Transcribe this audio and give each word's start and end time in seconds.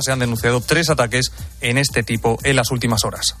Se 0.00 0.12
han 0.12 0.18
denunciado 0.18 0.60
tres 0.60 0.90
ataques 0.90 1.32
en 1.60 1.78
este 1.78 2.02
tipo 2.02 2.38
en 2.42 2.56
las 2.56 2.70
últimas 2.70 3.04
horas. 3.04 3.36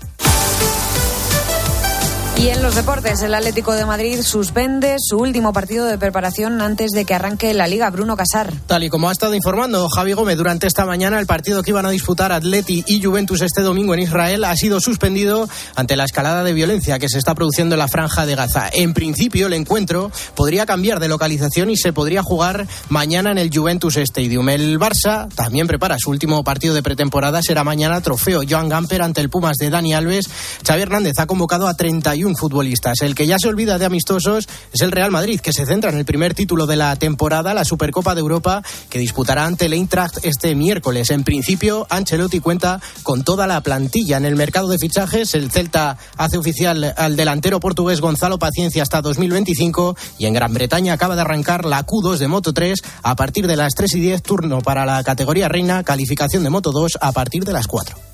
Y 2.40 2.48
en 2.48 2.62
los 2.62 2.74
deportes, 2.74 3.20
el 3.20 3.34
Atlético 3.34 3.74
de 3.74 3.84
Madrid 3.84 4.22
suspende 4.22 4.96
su 4.98 5.18
último 5.18 5.52
partido 5.52 5.84
de 5.84 5.98
preparación 5.98 6.62
antes 6.62 6.90
de 6.92 7.04
que 7.04 7.12
arranque 7.12 7.52
la 7.52 7.66
Liga. 7.66 7.90
Bruno 7.90 8.16
Casar. 8.16 8.50
Tal 8.66 8.82
y 8.82 8.88
como 8.88 9.10
ha 9.10 9.12
estado 9.12 9.34
informando 9.34 9.86
Javi 9.90 10.14
Gómez 10.14 10.38
durante 10.38 10.66
esta 10.66 10.86
mañana, 10.86 11.20
el 11.20 11.26
partido 11.26 11.62
que 11.62 11.72
iban 11.72 11.84
a 11.84 11.90
disputar 11.90 12.32
Atleti 12.32 12.82
y 12.86 13.02
Juventus 13.02 13.42
este 13.42 13.60
domingo 13.60 13.92
en 13.92 14.00
Israel 14.00 14.44
ha 14.44 14.56
sido 14.56 14.80
suspendido 14.80 15.50
ante 15.74 15.96
la 15.96 16.04
escalada 16.04 16.42
de 16.42 16.54
violencia 16.54 16.98
que 16.98 17.10
se 17.10 17.18
está 17.18 17.34
produciendo 17.34 17.74
en 17.74 17.80
la 17.80 17.88
franja 17.88 18.24
de 18.24 18.34
Gaza. 18.36 18.70
En 18.72 18.94
principio, 18.94 19.48
el 19.48 19.52
encuentro 19.52 20.10
podría 20.34 20.64
cambiar 20.64 20.98
de 20.98 21.08
localización 21.08 21.68
y 21.68 21.76
se 21.76 21.92
podría 21.92 22.22
jugar 22.22 22.66
mañana 22.88 23.32
en 23.32 23.38
el 23.38 23.50
Juventus 23.54 23.98
Stadium. 23.98 24.48
El 24.48 24.78
Barça 24.78 25.28
también 25.34 25.66
prepara 25.66 25.98
su 25.98 26.08
último 26.08 26.42
partido 26.42 26.72
de 26.72 26.82
pretemporada. 26.82 27.42
Será 27.42 27.64
mañana 27.64 28.00
trofeo 28.00 28.40
Joan 28.48 28.70
Gamper 28.70 29.02
ante 29.02 29.20
el 29.20 29.28
Pumas 29.28 29.58
de 29.58 29.68
Dani 29.68 29.92
Alves. 29.92 30.24
Xavi 30.66 30.80
Hernández 30.80 31.18
ha 31.18 31.26
convocado 31.26 31.68
a 31.68 31.74
31 31.74 32.29
futbolistas. 32.36 33.00
El 33.02 33.14
que 33.14 33.26
ya 33.26 33.36
se 33.38 33.48
olvida 33.48 33.78
de 33.78 33.84
amistosos 33.84 34.48
es 34.72 34.80
el 34.80 34.92
Real 34.92 35.10
Madrid, 35.10 35.40
que 35.40 35.52
se 35.52 35.66
centra 35.66 35.90
en 35.90 35.98
el 35.98 36.04
primer 36.04 36.34
título 36.34 36.66
de 36.66 36.76
la 36.76 36.96
temporada, 36.96 37.54
la 37.54 37.64
Supercopa 37.64 38.14
de 38.14 38.20
Europa, 38.20 38.62
que 38.88 38.98
disputará 38.98 39.44
ante 39.44 39.66
el 39.66 39.72
Eintracht 39.72 40.24
este 40.24 40.54
miércoles. 40.54 41.10
En 41.10 41.24
principio, 41.24 41.86
Ancelotti 41.90 42.40
cuenta 42.40 42.80
con 43.02 43.24
toda 43.24 43.46
la 43.46 43.60
plantilla 43.60 44.16
en 44.16 44.24
el 44.24 44.36
mercado 44.36 44.68
de 44.68 44.78
fichajes. 44.78 45.34
El 45.34 45.50
Celta 45.50 45.98
hace 46.16 46.38
oficial 46.38 46.94
al 46.96 47.16
delantero 47.16 47.60
portugués 47.60 48.00
Gonzalo 48.00 48.38
Paciencia 48.38 48.82
hasta 48.82 49.02
2025 49.02 49.96
y 50.18 50.26
en 50.26 50.34
Gran 50.34 50.54
Bretaña 50.54 50.94
acaba 50.94 51.14
de 51.14 51.22
arrancar 51.22 51.64
la 51.64 51.84
Q2 51.84 52.18
de 52.18 52.28
Moto 52.28 52.52
3 52.52 52.78
a 53.02 53.16
partir 53.16 53.46
de 53.46 53.56
las 53.56 53.74
3 53.74 53.94
y 53.94 54.00
10 54.00 54.22
turno 54.22 54.60
para 54.60 54.84
la 54.86 55.02
categoría 55.02 55.48
reina, 55.48 55.82
calificación 55.84 56.42
de 56.42 56.50
Moto 56.50 56.72
2 56.72 56.98
a 57.00 57.12
partir 57.12 57.44
de 57.44 57.52
las 57.52 57.66
4. 57.66 58.09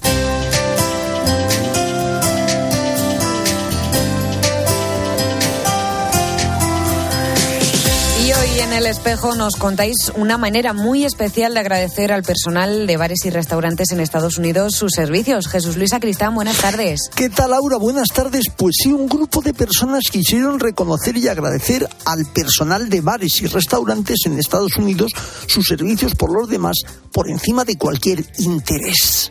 El 8.87 8.93
espejo 8.93 9.35
nos 9.35 9.57
contáis 9.57 10.13
una 10.15 10.39
manera 10.39 10.73
muy 10.73 11.05
especial 11.05 11.55
de 11.55 11.61
agradecer 11.61 12.13
al 12.13 12.23
personal 12.23 12.87
de 12.87 12.97
bares 12.97 13.25
y 13.25 13.31
restaurantes 13.31 13.91
en 13.91 13.99
Estados 13.99 14.39
Unidos 14.39 14.77
sus 14.77 14.93
servicios. 14.93 15.49
Jesús 15.49 15.77
Luis 15.77 15.93
Acristán, 15.93 16.37
buenas 16.37 16.59
tardes. 16.59 17.11
¿Qué 17.17 17.29
tal, 17.29 17.51
Laura? 17.51 17.79
Buenas 17.79 18.11
tardes. 18.11 18.45
Pues 18.57 18.77
sí, 18.81 18.93
un 18.93 19.09
grupo 19.09 19.43
de 19.43 19.55
personas 19.55 20.05
quisieron 20.09 20.61
reconocer 20.61 21.17
y 21.17 21.27
agradecer 21.27 21.89
al 22.05 22.27
personal 22.27 22.89
de 22.89 23.01
bares 23.01 23.43
y 23.43 23.47
restaurantes 23.49 24.21
en 24.27 24.39
Estados 24.39 24.77
Unidos 24.77 25.11
sus 25.49 25.67
servicios 25.67 26.15
por 26.15 26.33
los 26.33 26.49
demás 26.49 26.77
por 27.11 27.29
encima 27.29 27.65
de 27.65 27.77
cualquier 27.77 28.25
interés. 28.39 29.31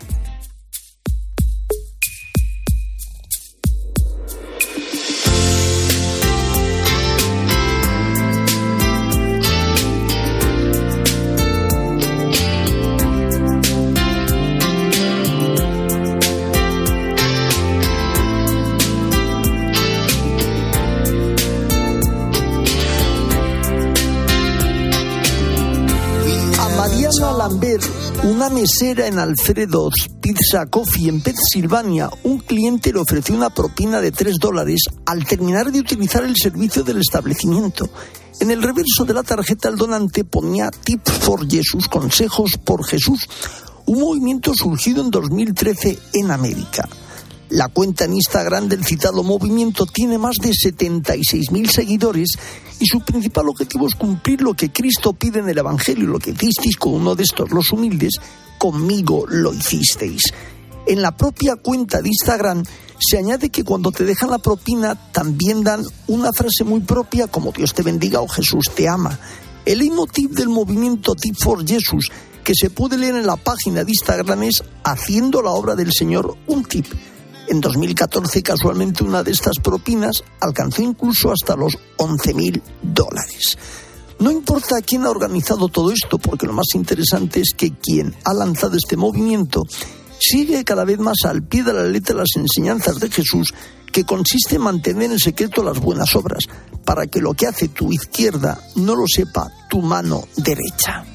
Mesera 28.66 29.06
en 29.06 29.20
Alfredo's 29.20 30.10
Pizza 30.20 30.66
Coffee 30.66 31.08
en 31.08 31.22
Pensilvania, 31.22 32.10
un 32.24 32.40
cliente 32.40 32.92
le 32.92 32.98
ofreció 32.98 33.36
una 33.36 33.52
propina 33.52 34.02
de 34.02 34.12
3 34.12 34.38
dólares 34.40 34.86
al 35.06 35.24
terminar 35.24 35.72
de 35.72 35.82
utilizar 35.82 36.24
el 36.24 36.36
servicio 36.36 36.84
del 36.84 36.98
establecimiento. 36.98 37.88
En 38.40 38.50
el 38.50 38.64
reverso 38.64 39.06
de 39.06 39.14
la 39.14 39.22
tarjeta 39.22 39.70
el 39.70 39.76
donante 39.76 40.24
ponía 40.24 40.72
Tips 40.72 41.12
for 41.12 41.48
Jesús, 41.48 41.88
consejos 41.88 42.54
por 42.64 42.84
Jesús, 42.84 43.30
un 43.86 44.00
movimiento 44.00 44.52
surgido 44.56 45.04
en 45.04 45.12
2013 45.12 46.00
en 46.14 46.32
América. 46.32 46.90
La 47.50 47.68
cuenta 47.68 48.06
en 48.06 48.16
Instagram 48.16 48.68
del 48.68 48.84
citado 48.84 49.22
movimiento 49.22 49.86
tiene 49.86 50.18
más 50.18 50.38
de 50.42 50.50
76.000 50.50 51.70
seguidores 51.70 52.30
y 52.80 52.88
su 52.88 53.02
principal 53.02 53.48
objetivo 53.50 53.88
es 53.88 53.96
cumplir 53.96 54.42
lo 54.42 54.56
que 54.56 54.72
Cristo 54.72 55.14
pide 55.14 55.40
en 55.40 55.50
el 55.50 55.58
Evangelio, 55.58 56.08
lo 56.08 56.20
que 56.20 56.32
hicisteis 56.32 56.76
con 56.78 56.94
uno 56.94 57.14
de 57.14 57.24
estos 57.24 57.52
los 57.52 57.72
humildes, 57.72 58.16
conmigo 58.58 59.26
lo 59.28 59.54
hicisteis. 59.54 60.34
En 60.88 61.02
la 61.02 61.16
propia 61.16 61.56
cuenta 61.56 62.02
de 62.02 62.10
Instagram 62.10 62.64
se 63.00 63.18
añade 63.18 63.50
que 63.50 63.64
cuando 63.64 63.92
te 63.92 64.06
dejan 64.06 64.32
la 64.32 64.40
propina 64.40 64.96
también 65.12 65.64
dan 65.64 65.84
una 66.08 66.32
frase 66.34 66.64
muy 66.64 66.80
propia 66.82 67.28
como 67.28 67.52
Dios 67.52 67.74
te 67.74 67.84
bendiga 67.84 68.22
o 68.22 68.28
Jesús 68.28 68.72
te 68.76 68.88
ama. 68.88 69.20
El 69.66 69.82
emotiv 69.82 70.32
del 70.32 70.50
movimiento 70.50 71.14
Tip 71.16 71.36
for 71.40 71.66
Jesus 71.66 72.10
que 72.44 72.54
se 72.56 72.70
puede 72.70 72.98
leer 72.98 73.16
en 73.16 73.26
la 73.26 73.38
página 73.38 73.84
de 73.84 73.92
Instagram 73.92 74.44
es 74.44 74.64
haciendo 74.84 75.42
la 75.42 75.52
obra 75.52 75.76
del 75.76 75.92
Señor 75.92 76.38
un 76.48 76.64
tip. 76.64 76.86
En 77.48 77.62
2014, 77.62 78.42
casualmente, 78.42 79.04
una 79.04 79.22
de 79.22 79.32
estas 79.32 79.60
propinas 79.62 80.24
alcanzó 80.40 80.82
incluso 80.82 81.32
hasta 81.32 81.56
los 81.56 81.78
11.000 81.98 82.62
dólares. 82.82 83.58
No 84.20 84.32
importa 84.32 84.82
quién 84.82 85.06
ha 85.06 85.10
organizado 85.10 85.68
todo 85.68 85.92
esto, 85.92 86.18
porque 86.18 86.48
lo 86.48 86.54
más 86.54 86.74
interesante 86.74 87.42
es 87.42 87.52
que 87.56 87.74
quien 87.74 88.16
ha 88.24 88.34
lanzado 88.34 88.78
este 88.78 88.98
movimiento 88.98 89.64
sigue 90.18 90.64
cada 90.64 90.86
vez 90.86 90.98
más 90.98 91.18
al 91.26 91.44
pie 91.44 91.64
de 91.64 91.74
la 91.74 91.84
letra 91.84 92.16
las 92.16 92.36
enseñanzas 92.36 93.00
de 93.00 93.12
Jesús, 93.12 93.54
que 93.92 94.06
consiste 94.06 94.56
en 94.56 94.62
mantener 94.62 95.12
en 95.12 95.20
secreto 95.20 95.64
las 95.64 95.80
buenas 95.80 96.16
obras, 96.16 96.46
para 96.84 97.06
que 97.08 97.22
lo 97.22 97.34
que 97.34 97.48
hace 97.48 97.68
tu 97.68 97.92
izquierda 97.92 98.60
no 98.76 98.96
lo 98.96 99.06
sepa 99.08 99.52
tu 99.70 99.82
mano 99.82 100.24
derecha. 100.38 101.15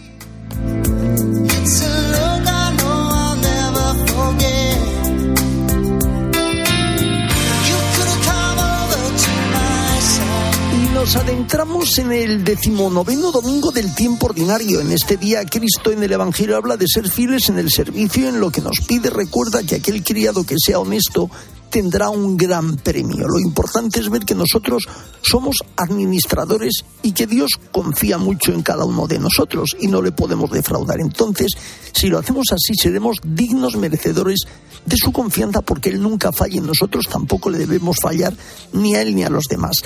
Nos 11.12 11.24
adentramos 11.24 11.98
en 11.98 12.12
el 12.12 12.44
decimonoveno 12.44 13.32
domingo 13.32 13.72
del 13.72 13.92
tiempo 13.96 14.26
ordinario. 14.26 14.80
En 14.80 14.92
este 14.92 15.16
día 15.16 15.44
Cristo 15.44 15.90
en 15.90 16.04
el 16.04 16.12
Evangelio 16.12 16.56
habla 16.56 16.76
de 16.76 16.86
ser 16.86 17.10
fieles 17.10 17.48
en 17.48 17.58
el 17.58 17.68
servicio, 17.68 18.28
en 18.28 18.38
lo 18.38 18.52
que 18.52 18.60
nos 18.60 18.78
pide. 18.86 19.10
Recuerda 19.10 19.64
que 19.64 19.74
aquel 19.74 20.04
criado 20.04 20.44
que 20.44 20.54
sea 20.56 20.78
honesto 20.78 21.28
tendrá 21.70 22.10
un 22.10 22.36
gran 22.36 22.76
premio. 22.76 23.26
Lo 23.26 23.38
importante 23.38 24.00
es 24.00 24.10
ver 24.10 24.24
que 24.24 24.34
nosotros 24.34 24.86
somos 25.22 25.56
administradores 25.76 26.84
y 27.02 27.12
que 27.12 27.26
Dios 27.26 27.52
confía 27.70 28.18
mucho 28.18 28.52
en 28.52 28.62
cada 28.62 28.84
uno 28.84 29.06
de 29.06 29.18
nosotros 29.18 29.76
y 29.80 29.86
no 29.86 30.02
le 30.02 30.12
podemos 30.12 30.50
defraudar. 30.50 31.00
Entonces, 31.00 31.52
si 31.92 32.08
lo 32.08 32.18
hacemos 32.18 32.46
así, 32.52 32.74
seremos 32.74 33.18
dignos 33.24 33.76
merecedores 33.76 34.40
de 34.84 34.96
su 34.96 35.12
confianza 35.12 35.62
porque 35.62 35.90
Él 35.90 36.02
nunca 36.02 36.32
falla 36.32 36.56
y 36.56 36.60
nosotros 36.60 37.06
tampoco 37.08 37.50
le 37.50 37.58
debemos 37.58 37.96
fallar 38.02 38.34
ni 38.72 38.96
a 38.96 39.02
Él 39.02 39.14
ni 39.14 39.22
a 39.22 39.30
los 39.30 39.44
demás. 39.44 39.76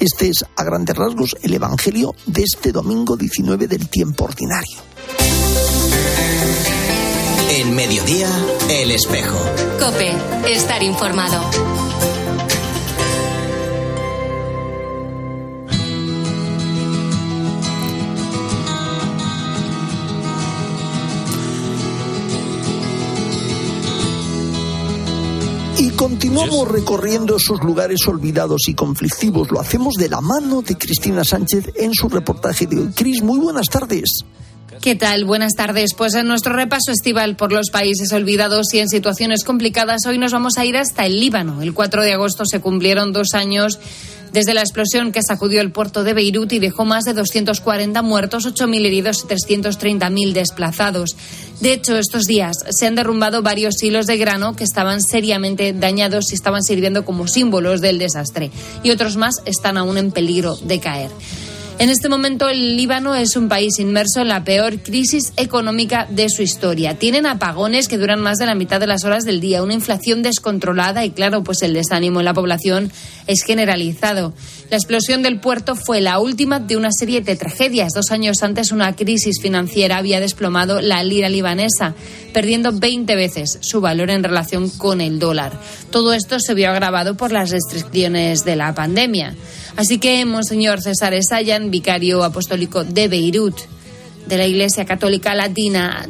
Este 0.00 0.28
es, 0.28 0.44
a 0.56 0.64
grandes 0.64 0.96
rasgos, 0.96 1.36
el 1.42 1.54
Evangelio 1.54 2.14
de 2.26 2.42
este 2.42 2.72
domingo 2.72 3.16
19 3.16 3.68
del 3.68 3.88
tiempo 3.88 4.24
ordinario. 4.24 4.78
En 7.50 7.74
mediodía, 7.74 8.28
el 8.68 8.90
espejo. 8.90 9.38
Cope, 9.84 10.10
estar 10.50 10.82
informado. 10.82 11.42
Y 25.76 25.90
continuamos 25.90 26.66
recorriendo 26.68 27.36
esos 27.36 27.62
lugares 27.62 28.08
olvidados 28.08 28.68
y 28.68 28.74
conflictivos. 28.74 29.50
Lo 29.50 29.60
hacemos 29.60 29.96
de 29.96 30.08
la 30.08 30.22
mano 30.22 30.62
de 30.62 30.78
Cristina 30.78 31.24
Sánchez 31.24 31.72
en 31.74 31.92
su 31.92 32.08
reportaje 32.08 32.66
de 32.66 32.78
hoy. 32.78 32.88
Cris, 32.94 33.22
muy 33.22 33.38
buenas 33.38 33.66
tardes. 33.66 34.24
¿Qué 34.80 34.94
tal? 34.94 35.24
Buenas 35.24 35.54
tardes. 35.54 35.94
Pues 35.94 36.14
en 36.14 36.26
nuestro 36.26 36.54
repaso 36.54 36.90
estival 36.90 37.36
por 37.36 37.52
los 37.52 37.70
países 37.70 38.12
olvidados 38.12 38.72
y 38.74 38.80
en 38.80 38.88
situaciones 38.88 39.44
complicadas, 39.44 40.06
hoy 40.06 40.18
nos 40.18 40.32
vamos 40.32 40.58
a 40.58 40.64
ir 40.64 40.76
hasta 40.76 41.06
el 41.06 41.20
Líbano. 41.20 41.62
El 41.62 41.74
4 41.74 42.02
de 42.02 42.12
agosto 42.12 42.44
se 42.44 42.60
cumplieron 42.60 43.12
dos 43.12 43.34
años 43.34 43.78
desde 44.32 44.52
la 44.52 44.62
explosión 44.62 45.12
que 45.12 45.20
sacudió 45.22 45.60
el 45.60 45.70
puerto 45.70 46.02
de 46.02 46.12
Beirut 46.12 46.52
y 46.52 46.58
dejó 46.58 46.84
más 46.84 47.04
de 47.04 47.14
240 47.14 48.02
muertos, 48.02 48.46
8.000 48.46 48.84
heridos 48.84 49.24
y 49.24 49.32
330.000 49.32 50.32
desplazados. 50.32 51.16
De 51.60 51.72
hecho, 51.72 51.96
estos 51.96 52.24
días 52.24 52.56
se 52.70 52.86
han 52.86 52.96
derrumbado 52.96 53.42
varios 53.42 53.80
hilos 53.80 54.06
de 54.06 54.16
grano 54.16 54.56
que 54.56 54.64
estaban 54.64 55.02
seriamente 55.02 55.72
dañados 55.72 56.32
y 56.32 56.34
estaban 56.34 56.64
sirviendo 56.64 57.04
como 57.04 57.28
símbolos 57.28 57.80
del 57.80 57.98
desastre. 57.98 58.50
Y 58.82 58.90
otros 58.90 59.16
más 59.16 59.36
están 59.44 59.76
aún 59.76 59.98
en 59.98 60.10
peligro 60.10 60.56
de 60.56 60.80
caer. 60.80 61.10
En 61.76 61.90
este 61.90 62.08
momento 62.08 62.48
el 62.48 62.76
Líbano 62.76 63.16
es 63.16 63.36
un 63.36 63.48
país 63.48 63.80
inmerso 63.80 64.20
en 64.20 64.28
la 64.28 64.44
peor 64.44 64.78
crisis 64.78 65.32
económica 65.36 66.06
de 66.08 66.28
su 66.28 66.42
historia. 66.42 66.96
Tienen 66.98 67.26
apagones 67.26 67.88
que 67.88 67.98
duran 67.98 68.20
más 68.20 68.38
de 68.38 68.46
la 68.46 68.54
mitad 68.54 68.78
de 68.78 68.86
las 68.86 69.04
horas 69.04 69.24
del 69.24 69.40
día, 69.40 69.62
una 69.62 69.74
inflación 69.74 70.22
descontrolada 70.22 71.04
y 71.04 71.10
claro, 71.10 71.42
pues 71.42 71.62
el 71.62 71.74
desánimo 71.74 72.20
en 72.20 72.26
la 72.26 72.32
población 72.32 72.92
es 73.26 73.42
generalizado. 73.42 74.32
La 74.70 74.76
explosión 74.76 75.22
del 75.22 75.40
puerto 75.40 75.74
fue 75.74 76.00
la 76.00 76.20
última 76.20 76.60
de 76.60 76.76
una 76.76 76.90
serie 76.92 77.22
de 77.22 77.34
tragedias. 77.34 77.92
Dos 77.92 78.12
años 78.12 78.42
antes 78.42 78.70
una 78.70 78.94
crisis 78.94 79.40
financiera 79.42 79.96
había 79.96 80.20
desplomado 80.20 80.80
la 80.80 81.02
lira 81.02 81.28
libanesa, 81.28 81.94
perdiendo 82.32 82.72
20 82.72 83.16
veces 83.16 83.58
su 83.60 83.80
valor 83.80 84.10
en 84.10 84.22
relación 84.22 84.70
con 84.70 85.00
el 85.00 85.18
dólar. 85.18 85.52
Todo 85.90 86.12
esto 86.12 86.38
se 86.38 86.54
vio 86.54 86.70
agravado 86.70 87.16
por 87.16 87.32
las 87.32 87.50
restricciones 87.50 88.44
de 88.44 88.56
la 88.56 88.74
pandemia. 88.74 89.34
Así 89.76 89.98
que 89.98 90.24
Monseñor 90.24 90.80
César 90.80 91.14
Vicario 91.70 92.24
apostólico 92.24 92.84
de 92.84 93.08
Beirut, 93.08 93.56
de 94.26 94.38
la 94.38 94.46
Iglesia 94.46 94.84
Católica 94.84 95.34
Latina, 95.34 96.06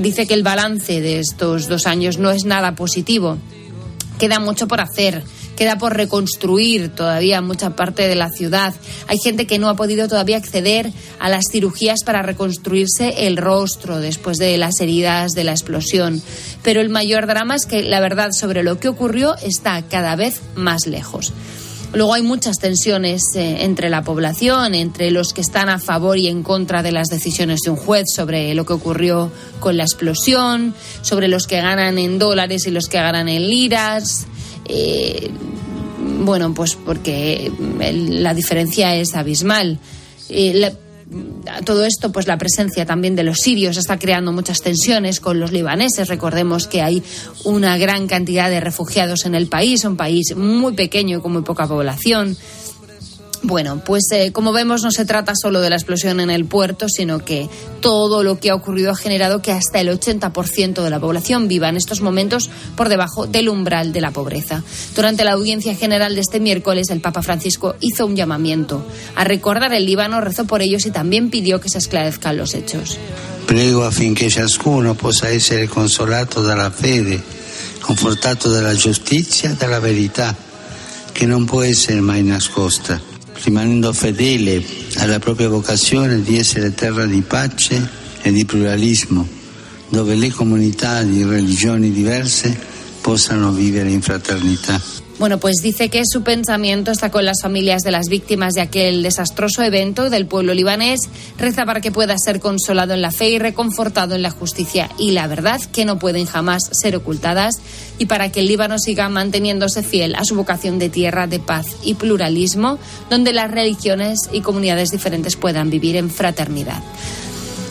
dice 0.00 0.26
que 0.26 0.34
el 0.34 0.42
balance 0.42 1.00
de 1.00 1.18
estos 1.18 1.68
dos 1.68 1.86
años 1.86 2.18
no 2.18 2.30
es 2.30 2.44
nada 2.44 2.74
positivo. 2.74 3.38
Queda 4.18 4.40
mucho 4.40 4.66
por 4.66 4.80
hacer, 4.80 5.22
queda 5.58 5.76
por 5.76 5.96
reconstruir 5.96 6.88
todavía 6.90 7.40
mucha 7.40 7.76
parte 7.76 8.08
de 8.08 8.14
la 8.14 8.30
ciudad. 8.30 8.74
Hay 9.06 9.18
gente 9.18 9.46
que 9.46 9.58
no 9.58 9.68
ha 9.68 9.76
podido 9.76 10.08
todavía 10.08 10.36
acceder 10.36 10.92
a 11.18 11.28
las 11.28 11.46
cirugías 11.50 12.04
para 12.04 12.22
reconstruirse 12.22 13.26
el 13.26 13.36
rostro 13.36 13.98
después 13.98 14.38
de 14.38 14.56
las 14.56 14.80
heridas 14.80 15.32
de 15.32 15.44
la 15.44 15.52
explosión. 15.52 16.22
Pero 16.62 16.80
el 16.80 16.90
mayor 16.90 17.26
drama 17.26 17.56
es 17.56 17.66
que 17.66 17.82
la 17.82 18.00
verdad 18.00 18.30
sobre 18.32 18.62
lo 18.62 18.78
que 18.78 18.88
ocurrió 18.88 19.36
está 19.38 19.82
cada 19.82 20.16
vez 20.16 20.40
más 20.54 20.86
lejos. 20.86 21.32
Luego 21.94 22.12
hay 22.14 22.22
muchas 22.22 22.58
tensiones 22.58 23.22
eh, 23.34 23.64
entre 23.64 23.88
la 23.88 24.02
población, 24.02 24.74
entre 24.74 25.10
los 25.10 25.32
que 25.32 25.40
están 25.40 25.70
a 25.70 25.78
favor 25.78 26.18
y 26.18 26.28
en 26.28 26.42
contra 26.42 26.82
de 26.82 26.92
las 26.92 27.08
decisiones 27.08 27.60
de 27.64 27.70
un 27.70 27.76
juez 27.76 28.04
sobre 28.14 28.54
lo 28.54 28.66
que 28.66 28.74
ocurrió 28.74 29.32
con 29.58 29.76
la 29.76 29.84
explosión, 29.84 30.74
sobre 31.00 31.28
los 31.28 31.46
que 31.46 31.56
ganan 31.56 31.98
en 31.98 32.18
dólares 32.18 32.66
y 32.66 32.70
los 32.70 32.88
que 32.88 32.98
ganan 32.98 33.28
en 33.28 33.48
liras. 33.48 34.26
Eh, 34.66 35.30
bueno, 36.24 36.52
pues 36.52 36.74
porque 36.74 37.50
la 37.90 38.34
diferencia 38.34 38.94
es 38.94 39.14
abismal. 39.14 39.78
Eh, 40.28 40.74
todo 41.64 41.84
esto, 41.84 42.12
pues 42.12 42.26
la 42.26 42.38
presencia 42.38 42.84
también 42.84 43.16
de 43.16 43.22
los 43.22 43.38
sirios 43.38 43.76
está 43.76 43.98
creando 43.98 44.32
muchas 44.32 44.60
tensiones 44.60 45.20
con 45.20 45.40
los 45.40 45.52
libaneses. 45.52 46.08
Recordemos 46.08 46.66
que 46.66 46.82
hay 46.82 47.02
una 47.44 47.78
gran 47.78 48.06
cantidad 48.06 48.50
de 48.50 48.60
refugiados 48.60 49.24
en 49.24 49.34
el 49.34 49.48
país, 49.48 49.84
un 49.84 49.96
país 49.96 50.36
muy 50.36 50.74
pequeño 50.74 51.18
y 51.18 51.20
con 51.20 51.32
muy 51.32 51.42
poca 51.42 51.66
población. 51.66 52.36
Bueno, 53.42 53.80
pues 53.84 54.04
eh, 54.12 54.32
como 54.32 54.52
vemos 54.52 54.82
no 54.82 54.90
se 54.90 55.04
trata 55.04 55.32
solo 55.40 55.60
de 55.60 55.70
la 55.70 55.76
explosión 55.76 56.18
en 56.18 56.30
el 56.30 56.44
puerto, 56.44 56.88
sino 56.88 57.24
que 57.24 57.48
todo 57.80 58.24
lo 58.24 58.40
que 58.40 58.50
ha 58.50 58.54
ocurrido 58.54 58.90
ha 58.90 58.96
generado 58.96 59.40
que 59.42 59.52
hasta 59.52 59.80
el 59.80 59.88
80% 59.88 60.82
de 60.82 60.90
la 60.90 60.98
población 60.98 61.46
viva 61.46 61.68
en 61.68 61.76
estos 61.76 62.00
momentos 62.00 62.50
por 62.76 62.88
debajo 62.88 63.26
del 63.26 63.48
umbral 63.48 63.92
de 63.92 64.00
la 64.00 64.10
pobreza. 64.10 64.64
Durante 64.96 65.24
la 65.24 65.32
audiencia 65.32 65.74
general 65.76 66.16
de 66.16 66.20
este 66.20 66.40
miércoles, 66.40 66.90
el 66.90 67.00
Papa 67.00 67.22
Francisco 67.22 67.76
hizo 67.80 68.06
un 68.06 68.16
llamamiento 68.16 68.84
a 69.14 69.22
recordar 69.22 69.72
el 69.72 69.86
Líbano, 69.86 70.20
rezó 70.20 70.44
por 70.44 70.60
ellos 70.60 70.84
y 70.86 70.90
también 70.90 71.30
pidió 71.30 71.60
que 71.60 71.68
se 71.68 71.78
esclarezcan 71.78 72.36
los 72.36 72.54
hechos. 72.54 72.98
Prego 73.46 73.90
ciascuno 73.90 74.94
possa 74.94 75.30
essere 75.30 75.68
consolato 75.68 76.42
dalla 76.42 76.70
fede, 76.70 77.22
confortato 77.80 78.50
dalla 78.50 78.74
giustizia, 78.74 79.54
dalla 79.58 79.78
verità, 79.78 80.36
che 81.12 81.24
non 81.26 81.46
può 81.46 81.62
essere 81.62 82.00
mai 82.00 82.22
nascosta 82.22 83.07
rimanendo 83.42 83.92
fedele 83.92 84.62
alla 84.96 85.18
propria 85.18 85.48
vocazione 85.48 86.22
di 86.22 86.38
essere 86.38 86.74
terra 86.74 87.04
di 87.06 87.22
pace 87.22 87.88
e 88.22 88.32
di 88.32 88.44
pluralismo, 88.44 89.26
dove 89.88 90.14
le 90.14 90.30
comunità 90.30 91.02
di 91.02 91.24
religioni 91.24 91.90
diverse 91.90 92.56
possano 93.00 93.52
vivere 93.52 93.90
in 93.90 94.02
fraternità. 94.02 95.07
Bueno, 95.18 95.38
pues 95.38 95.56
dice 95.60 95.88
que 95.88 96.02
su 96.08 96.22
pensamiento 96.22 96.92
está 96.92 97.10
con 97.10 97.24
las 97.24 97.42
familias 97.42 97.82
de 97.82 97.90
las 97.90 98.08
víctimas 98.08 98.54
de 98.54 98.60
aquel 98.60 99.02
desastroso 99.02 99.64
evento 99.64 100.10
del 100.10 100.26
pueblo 100.26 100.54
libanés. 100.54 101.00
Reza 101.36 101.66
para 101.66 101.80
que 101.80 101.90
pueda 101.90 102.16
ser 102.16 102.38
consolado 102.38 102.94
en 102.94 103.02
la 103.02 103.10
fe 103.10 103.30
y 103.30 103.38
reconfortado 103.40 104.14
en 104.14 104.22
la 104.22 104.30
justicia 104.30 104.88
y 104.96 105.10
la 105.10 105.26
verdad 105.26 105.60
que 105.72 105.84
no 105.84 105.98
pueden 105.98 106.24
jamás 106.24 106.62
ser 106.70 106.94
ocultadas 106.94 107.56
y 107.98 108.06
para 108.06 108.30
que 108.30 108.40
el 108.40 108.46
Líbano 108.46 108.78
siga 108.78 109.08
manteniéndose 109.08 109.82
fiel 109.82 110.14
a 110.14 110.24
su 110.24 110.36
vocación 110.36 110.78
de 110.78 110.88
tierra 110.88 111.26
de 111.26 111.40
paz 111.40 111.66
y 111.82 111.94
pluralismo, 111.94 112.78
donde 113.10 113.32
las 113.32 113.50
religiones 113.50 114.20
y 114.32 114.42
comunidades 114.42 114.90
diferentes 114.90 115.34
puedan 115.34 115.68
vivir 115.68 115.96
en 115.96 116.10
fraternidad. 116.10 116.80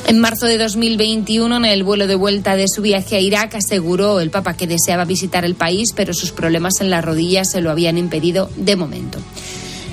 En 0.07 0.19
marzo 0.19 0.45
de 0.45 0.57
2021, 0.57 1.57
en 1.57 1.65
el 1.65 1.83
vuelo 1.83 2.07
de 2.07 2.15
vuelta 2.15 2.55
de 2.55 2.67
su 2.73 2.81
viaje 2.81 3.17
a 3.17 3.19
Irak, 3.19 3.55
aseguró 3.55 4.21
el 4.21 4.29
Papa 4.29 4.55
que 4.55 4.65
deseaba 4.65 5.03
visitar 5.03 5.43
el 5.43 5.55
país, 5.55 5.91
pero 5.93 6.13
sus 6.13 6.31
problemas 6.31 6.79
en 6.79 6.89
las 6.89 7.03
rodillas 7.03 7.51
se 7.51 7.59
lo 7.59 7.69
habían 7.69 7.97
impedido 7.97 8.49
de 8.55 8.77
momento. 8.77 9.19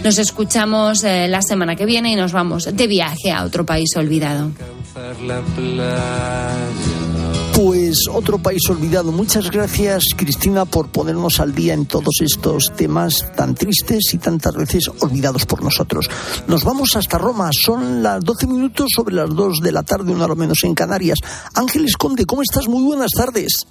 Nos 0.05 0.19
escuchamos 0.19 1.03
eh, 1.03 1.27
la 1.27 1.43
semana 1.43 1.75
que 1.75 1.85
viene 1.85 2.13
y 2.13 2.15
nos 2.15 2.31
vamos 2.31 2.69
de 2.73 2.87
viaje 2.87 3.33
a 3.33 3.43
otro 3.43 3.67
país 3.67 3.91
olvidado. 3.97 4.53
Pues 7.55 8.09
otro 8.11 8.39
país 8.39 8.63
olvidado. 8.69 9.13
Muchas 9.13 9.49
gracias, 9.49 10.07
Cristina, 10.17 10.65
por 10.65 10.89
ponernos 10.89 11.39
al 11.39 11.55
día 11.55 11.73
en 11.73 11.87
todos 11.87 12.21
estos 12.21 12.73
temas 12.75 13.33
tan 13.37 13.55
tristes 13.55 14.13
y 14.13 14.19
tantas 14.19 14.57
veces 14.57 14.91
olvidados 15.01 15.47
por 15.47 15.63
nosotros. 15.63 16.11
Nos 16.49 16.65
vamos 16.65 16.97
hasta 16.97 17.17
Roma. 17.17 17.51
Son 17.53 18.03
las 18.03 18.25
12 18.25 18.49
minutos 18.49 18.89
sobre 18.97 19.15
las 19.15 19.31
2 19.31 19.61
de 19.61 19.71
la 19.71 19.85
tarde, 19.85 20.13
una 20.13 20.25
hora 20.25 20.35
menos 20.35 20.65
en 20.65 20.75
Canarias. 20.75 21.21
Ángeles 21.55 21.97
Conde, 21.97 22.27
¿cómo 22.27 22.43
estás? 22.43 22.67
Muy 22.67 22.83
buenas 22.83 23.13
tardes. 23.17 23.67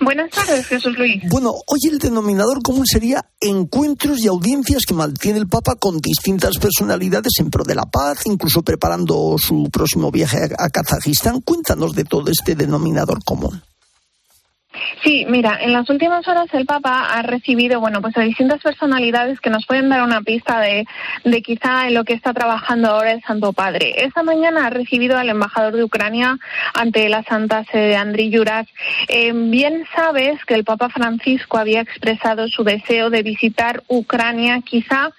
Buenas 0.00 0.30
tardes, 0.30 0.66
Jesús 0.66 0.96
Luis. 0.96 1.22
Bueno, 1.28 1.52
hoy 1.66 1.80
el 1.90 1.98
denominador 1.98 2.62
común 2.62 2.86
sería 2.86 3.24
encuentros 3.40 4.20
y 4.20 4.28
audiencias 4.28 4.82
que 4.86 4.94
mantiene 4.94 5.38
el 5.38 5.48
Papa 5.48 5.76
con 5.76 5.98
distintas 5.98 6.58
personalidades 6.58 7.32
en 7.38 7.50
pro 7.50 7.64
de 7.64 7.74
la 7.74 7.84
paz, 7.84 8.26
incluso 8.26 8.62
preparando 8.62 9.36
su 9.38 9.68
próximo 9.72 10.10
viaje 10.10 10.38
a, 10.58 10.68
Kazajistán. 10.68 11.40
Cuéntanos 11.40 11.94
de 11.94 12.04
todo 12.04 12.30
este 12.30 12.54
denominador 12.54 13.24
común. 13.24 13.62
Sí, 15.02 15.26
mira, 15.28 15.58
en 15.60 15.72
las 15.72 15.88
últimas 15.90 16.26
horas 16.28 16.46
el 16.52 16.64
Papa 16.64 17.08
ha 17.12 17.22
recibido, 17.22 17.80
bueno, 17.80 18.00
pues 18.00 18.16
a 18.16 18.20
distintas 18.20 18.60
personalidades 18.62 19.40
que 19.40 19.50
nos 19.50 19.66
pueden 19.66 19.88
dar 19.88 20.02
una 20.02 20.22
pista 20.22 20.60
de, 20.60 20.86
de 21.24 21.42
quizá 21.42 21.88
en 21.88 21.94
lo 21.94 22.04
que 22.04 22.14
está 22.14 22.32
trabajando 22.32 22.90
ahora 22.90 23.12
el 23.12 23.22
Santo 23.22 23.52
Padre. 23.52 24.04
Esta 24.04 24.22
mañana 24.22 24.66
ha 24.66 24.70
recibido 24.70 25.18
al 25.18 25.28
embajador 25.28 25.74
de 25.74 25.84
Ucrania 25.84 26.38
ante 26.74 27.08
la 27.08 27.22
Santa 27.24 27.64
Sede, 27.64 27.96
Andriy 27.96 28.30
Yuras. 28.30 28.66
Eh, 29.08 29.32
bien 29.34 29.84
sabes 29.94 30.44
que 30.44 30.54
el 30.54 30.64
Papa 30.64 30.88
Francisco 30.88 31.58
había 31.58 31.80
expresado 31.80 32.48
su 32.48 32.64
deseo 32.64 33.10
de 33.10 33.22
visitar 33.22 33.82
Ucrania 33.88 34.60
quizá 34.64 35.10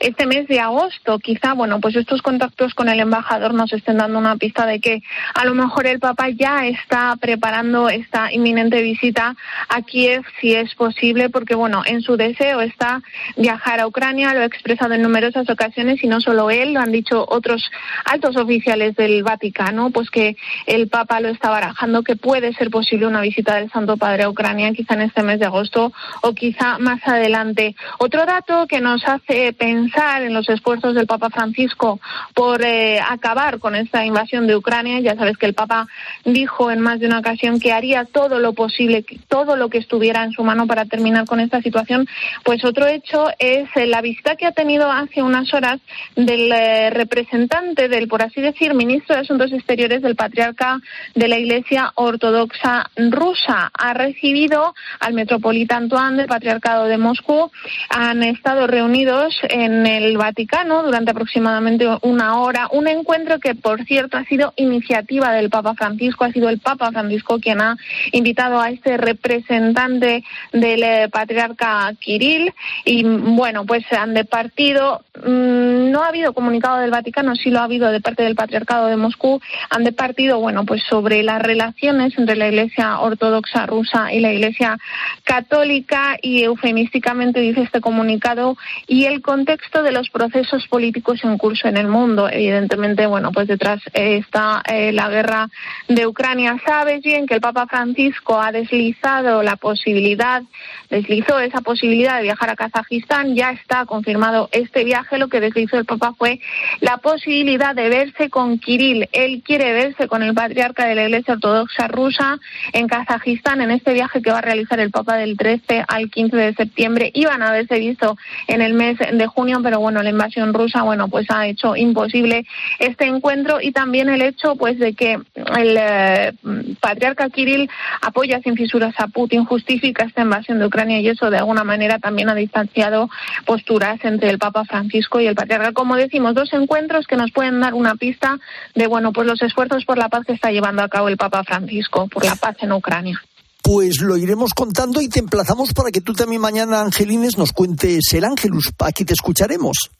este 0.00 0.26
mes 0.26 0.46
de 0.48 0.60
agosto. 0.60 1.18
Quizá, 1.18 1.54
bueno, 1.54 1.80
pues 1.80 1.96
estos 1.96 2.22
contactos 2.22 2.74
con 2.74 2.88
el 2.88 3.00
embajador 3.00 3.54
nos 3.54 3.72
estén 3.72 3.98
dando 3.98 4.18
una 4.18 4.36
pista 4.36 4.66
de 4.66 4.80
que 4.80 5.02
a 5.34 5.44
lo 5.44 5.54
mejor 5.54 5.86
el 5.86 5.98
Papa 5.98 6.28
ya 6.30 6.66
está 6.66 7.16
preparando 7.20 7.88
esta 7.88 8.32
inminente 8.32 8.80
visita 8.82 9.11
a 9.18 9.82
Kiev 9.82 10.22
si 10.40 10.54
es 10.54 10.74
posible, 10.74 11.30
porque 11.30 11.54
bueno, 11.54 11.82
en 11.84 12.02
su 12.02 12.16
deseo 12.16 12.60
está 12.60 13.02
viajar 13.36 13.80
a 13.80 13.86
Ucrania, 13.86 14.34
lo 14.34 14.40
ha 14.40 14.44
expresado 14.44 14.94
en 14.94 15.02
numerosas 15.02 15.48
ocasiones 15.48 16.02
y 16.02 16.08
no 16.08 16.20
solo 16.20 16.50
él, 16.50 16.74
lo 16.74 16.80
han 16.80 16.92
dicho 16.92 17.24
otros 17.28 17.70
altos 18.04 18.36
oficiales 18.36 18.94
del 18.96 19.22
Vaticano, 19.22 19.90
pues 19.90 20.10
que 20.10 20.36
el 20.66 20.88
Papa 20.88 21.20
lo 21.20 21.28
está 21.28 21.50
barajando, 21.50 22.02
que 22.02 22.16
puede 22.16 22.52
ser 22.54 22.70
posible 22.70 23.06
una 23.06 23.20
visita 23.20 23.56
del 23.56 23.70
Santo 23.70 23.96
Padre 23.96 24.24
a 24.24 24.28
Ucrania 24.28 24.72
quizá 24.72 24.94
en 24.94 25.02
este 25.02 25.22
mes 25.22 25.38
de 25.38 25.46
agosto 25.46 25.92
o 26.22 26.34
quizá 26.34 26.78
más 26.78 27.00
adelante. 27.06 27.74
Otro 27.98 28.26
dato 28.26 28.66
que 28.66 28.80
nos 28.80 29.06
hace 29.06 29.52
pensar 29.52 30.22
en 30.22 30.34
los 30.34 30.48
esfuerzos 30.48 30.94
del 30.94 31.06
Papa 31.06 31.30
Francisco 31.30 32.00
por 32.34 32.62
eh, 32.64 33.00
acabar 33.00 33.58
con 33.58 33.74
esta 33.74 34.04
invasión 34.04 34.46
de 34.46 34.56
Ucrania, 34.56 35.00
ya 35.00 35.16
sabes 35.16 35.36
que 35.36 35.46
el 35.46 35.54
Papa 35.54 35.86
dijo 36.24 36.70
en 36.70 36.80
más 36.80 37.00
de 37.00 37.06
una 37.06 37.18
ocasión 37.18 37.60
que 37.60 37.72
haría 37.72 38.04
todo 38.04 38.38
lo 38.38 38.52
posible 38.52 39.01
todo 39.28 39.56
lo 39.56 39.68
que 39.68 39.78
estuviera 39.78 40.24
en 40.24 40.32
su 40.32 40.42
mano 40.44 40.66
para 40.66 40.84
terminar 40.84 41.26
con 41.26 41.40
esta 41.40 41.60
situación. 41.60 42.06
Pues 42.44 42.64
otro 42.64 42.86
hecho 42.86 43.28
es 43.38 43.68
eh, 43.76 43.86
la 43.86 44.00
visita 44.00 44.36
que 44.36 44.46
ha 44.46 44.52
tenido 44.52 44.90
hace 44.90 45.22
unas 45.22 45.52
horas 45.54 45.80
del 46.16 46.50
eh, 46.52 46.90
representante 46.90 47.88
del, 47.88 48.08
por 48.08 48.22
así 48.22 48.40
decir, 48.40 48.74
ministro 48.74 49.14
de 49.14 49.22
Asuntos 49.22 49.52
Exteriores 49.52 50.02
del 50.02 50.16
Patriarca 50.16 50.80
de 51.14 51.28
la 51.28 51.38
Iglesia 51.38 51.92
Ortodoxa 51.94 52.90
Rusa. 52.96 53.70
Ha 53.78 53.94
recibido 53.94 54.74
al 55.00 55.14
metropolita 55.14 55.76
Antoine 55.76 56.16
del 56.16 56.26
Patriarcado 56.26 56.86
de 56.86 56.98
Moscú. 56.98 57.50
Han 57.88 58.22
estado 58.22 58.66
reunidos 58.66 59.34
en 59.48 59.86
el 59.86 60.16
Vaticano 60.16 60.82
durante 60.82 61.10
aproximadamente 61.10 61.86
una 62.02 62.38
hora. 62.40 62.68
Un 62.72 62.88
encuentro 62.88 63.38
que, 63.38 63.54
por 63.54 63.84
cierto, 63.84 64.16
ha 64.16 64.24
sido 64.24 64.52
iniciativa 64.56 65.32
del 65.32 65.50
Papa 65.50 65.74
Francisco. 65.74 66.24
Ha 66.24 66.32
sido 66.32 66.48
el 66.48 66.58
Papa 66.58 66.90
Francisco 66.90 67.38
quien 67.38 67.60
ha 67.60 67.76
invitado 68.12 68.60
a 68.60 68.70
este 68.70 68.81
este 68.82 68.96
representante 68.96 70.24
del 70.52 70.82
eh, 70.82 71.08
patriarca 71.08 71.92
Kirill 72.00 72.52
y 72.84 73.04
bueno, 73.04 73.64
pues 73.64 73.84
han 73.92 74.12
departido, 74.12 75.02
mm, 75.24 75.90
no 75.90 76.02
ha 76.02 76.08
habido 76.08 76.32
comunicado 76.32 76.78
del 76.78 76.90
Vaticano, 76.90 77.36
sí 77.36 77.50
lo 77.50 77.60
ha 77.60 77.64
habido 77.64 77.92
de 77.92 78.00
parte 78.00 78.24
del 78.24 78.34
patriarcado 78.34 78.86
de 78.86 78.96
Moscú, 78.96 79.40
han 79.70 79.84
departido, 79.84 80.40
bueno, 80.40 80.64
pues 80.64 80.82
sobre 80.82 81.22
las 81.22 81.40
relaciones 81.40 82.18
entre 82.18 82.34
la 82.34 82.48
Iglesia 82.48 82.98
Ortodoxa 82.98 83.66
rusa 83.66 84.12
y 84.12 84.18
la 84.18 84.32
Iglesia 84.32 84.78
Católica 85.22 86.16
y 86.20 86.42
eufemísticamente 86.42 87.40
dice 87.40 87.62
este 87.62 87.80
comunicado 87.80 88.56
y 88.88 89.04
el 89.04 89.22
contexto 89.22 89.84
de 89.84 89.92
los 89.92 90.10
procesos 90.10 90.66
políticos 90.66 91.20
en 91.22 91.38
curso 91.38 91.68
en 91.68 91.76
el 91.76 91.86
mundo. 91.86 92.28
Evidentemente, 92.28 93.06
bueno, 93.06 93.30
pues 93.30 93.46
detrás 93.46 93.80
está 93.92 94.62
eh, 94.68 94.90
la 94.92 95.08
guerra 95.08 95.48
de 95.86 96.06
Ucrania. 96.06 96.56
Sabes 96.66 97.02
bien 97.02 97.26
que 97.26 97.34
el 97.34 97.40
Papa 97.40 97.66
Francisco 97.66 98.40
ha 98.40 98.50
deslizado 98.72 99.42
la 99.42 99.56
posibilidad, 99.56 100.42
deslizó 100.90 101.38
esa 101.38 101.60
posibilidad 101.60 102.16
de 102.16 102.22
viajar 102.22 102.50
a 102.50 102.56
Kazajistán. 102.56 103.34
Ya 103.34 103.50
está 103.50 103.84
confirmado 103.84 104.48
este 104.52 104.84
viaje. 104.84 105.18
Lo 105.18 105.28
que 105.28 105.40
deslizó 105.40 105.78
el 105.78 105.84
Papa 105.84 106.14
fue 106.16 106.40
la 106.80 106.98
posibilidad 106.98 107.74
de 107.74 107.88
verse 107.88 108.30
con 108.30 108.58
Kirill. 108.58 109.08
Él 109.12 109.42
quiere 109.44 109.72
verse 109.72 110.08
con 110.08 110.22
el 110.22 110.34
patriarca 110.34 110.86
de 110.86 110.94
la 110.94 111.04
Iglesia 111.04 111.34
Ortodoxa 111.34 111.88
rusa 111.88 112.38
en 112.72 112.88
Kazajistán 112.88 113.60
en 113.60 113.70
este 113.70 113.92
viaje 113.92 114.22
que 114.22 114.30
va 114.30 114.38
a 114.38 114.42
realizar 114.42 114.80
el 114.80 114.90
Papa 114.90 115.16
del 115.16 115.36
13 115.36 115.84
al 115.86 116.10
15 116.10 116.36
de 116.36 116.54
septiembre. 116.54 117.10
Iban 117.14 117.42
a 117.42 117.48
haberse 117.48 117.78
visto 117.78 118.16
en 118.46 118.62
el 118.62 118.74
mes 118.74 118.98
de 118.98 119.26
junio, 119.26 119.60
pero 119.62 119.80
bueno, 119.80 120.02
la 120.02 120.10
invasión 120.10 120.54
rusa, 120.54 120.82
bueno, 120.82 121.08
pues 121.08 121.26
ha 121.30 121.46
hecho 121.46 121.76
imposible 121.76 122.46
este 122.78 123.06
encuentro 123.06 123.60
y 123.60 123.72
también 123.72 124.08
el 124.08 124.22
hecho, 124.22 124.56
pues, 124.56 124.78
de 124.78 124.94
que 124.94 125.18
el 125.56 125.76
eh, 125.78 126.32
patriarca 126.80 127.28
Kirill 127.28 127.68
apoya 128.00 128.40
sin 128.40 128.56
fisuras 128.62 128.94
a 128.98 129.08
Putin, 129.08 129.44
justifica 129.44 130.04
esta 130.04 130.22
invasión 130.22 130.60
de 130.60 130.66
Ucrania 130.66 131.00
y 131.00 131.08
eso 131.08 131.30
de 131.30 131.38
alguna 131.38 131.64
manera 131.64 131.98
también 131.98 132.28
ha 132.28 132.34
distanciado 132.34 133.10
posturas 133.44 133.98
entre 134.04 134.30
el 134.30 134.38
Papa 134.38 134.64
Francisco 134.64 135.20
y 135.20 135.26
el 135.26 135.34
patriarca. 135.34 135.72
Como 135.72 135.96
decimos, 135.96 136.34
dos 136.34 136.52
encuentros 136.52 137.06
que 137.06 137.16
nos 137.16 137.32
pueden 137.32 137.60
dar 137.60 137.74
una 137.74 137.96
pista 137.96 138.38
de, 138.76 138.86
bueno, 138.86 139.12
pues 139.12 139.26
los 139.26 139.42
esfuerzos 139.42 139.84
por 139.84 139.98
la 139.98 140.08
paz 140.08 140.24
que 140.26 140.32
está 140.32 140.50
llevando 140.52 140.82
a 140.82 140.88
cabo 140.88 141.08
el 141.08 141.16
Papa 141.16 141.42
Francisco, 141.42 142.06
por 142.06 142.24
la 142.24 142.36
paz 142.36 142.56
en 142.60 142.72
Ucrania. 142.72 143.20
Pues 143.62 144.00
lo 144.00 144.16
iremos 144.16 144.54
contando 144.54 145.00
y 145.00 145.08
te 145.08 145.18
emplazamos 145.18 145.72
para 145.72 145.90
que 145.90 146.00
tú 146.00 146.12
también 146.12 146.40
mañana, 146.40 146.80
Angelines, 146.80 147.38
nos 147.38 147.52
cuentes 147.52 148.12
el 148.12 148.24
Ángelus. 148.24 148.70
Aquí 148.78 149.04
te 149.04 149.14
escucharemos. 149.14 149.90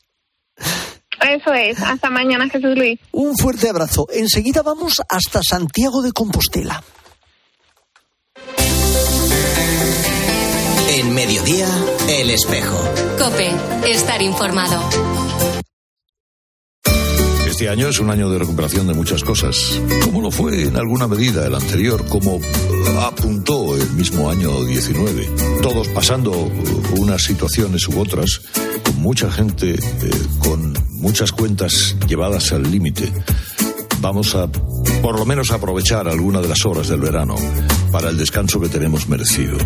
Eso 0.57 1.53
es. 1.53 1.81
Hasta 1.81 2.11
mañana, 2.11 2.49
Jesús 2.49 2.77
Luis. 2.77 2.99
Un 3.13 3.37
fuerte 3.37 3.69
abrazo. 3.69 4.07
Enseguida 4.13 4.63
vamos 4.63 4.95
hasta 5.09 5.41
Santiago 5.43 6.03
de 6.03 6.13
Compostela. 6.13 6.83
En 11.13 11.17
mediodía, 11.17 11.69
el 12.09 12.31
espejo. 12.31 12.79
Cope, 13.19 13.51
estar 13.87 14.23
informado. 14.23 14.81
Este 17.47 17.69
año 17.69 17.89
es 17.89 18.01
un 18.01 18.09
año 18.09 18.31
de 18.31 18.39
recuperación 18.39 18.87
de 18.87 18.95
muchas 18.95 19.23
cosas, 19.23 19.79
como 20.07 20.23
lo 20.23 20.31
fue 20.31 20.63
en 20.63 20.77
alguna 20.79 21.07
medida 21.09 21.47
el 21.47 21.55
anterior, 21.55 22.03
como 22.09 22.41
apuntó 23.03 23.77
el 23.77 23.91
mismo 23.91 24.31
año 24.31 24.65
19. 24.65 25.29
Todos 25.61 25.89
pasando 25.89 26.33
unas 26.97 27.23
situaciones 27.23 27.87
u 27.89 28.01
otras, 28.01 28.41
con 28.83 28.97
mucha 29.03 29.31
gente, 29.31 29.75
eh, 29.75 30.11
con 30.39 30.73
muchas 30.93 31.31
cuentas 31.31 31.95
llevadas 32.09 32.53
al 32.53 32.63
límite. 32.71 33.13
Vamos 34.03 34.35
a, 34.35 34.49
por 35.01 35.17
lo 35.17 35.25
menos, 35.25 35.53
aprovechar 35.53 36.09
alguna 36.09 36.41
de 36.41 36.49
las 36.49 36.67
horas 36.67 36.89
del 36.89 36.99
verano 36.99 37.37
para 37.93 38.09
el 38.09 38.19
descanso 38.19 38.61
que 38.61 38.69
tenemos 38.69 39.09
merecido, 39.09 39.57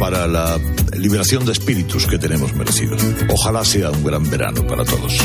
para 0.00 0.26
la 0.26 0.58
liberación 0.96 1.44
de 1.44 1.52
espíritus 1.52 2.08
que 2.08 2.18
tenemos 2.18 2.52
merecido. 2.54 2.96
Ojalá 3.30 3.64
sea 3.64 3.92
un 3.92 4.02
gran 4.02 4.28
verano 4.28 4.66
para 4.66 4.84
todos. 4.84 5.16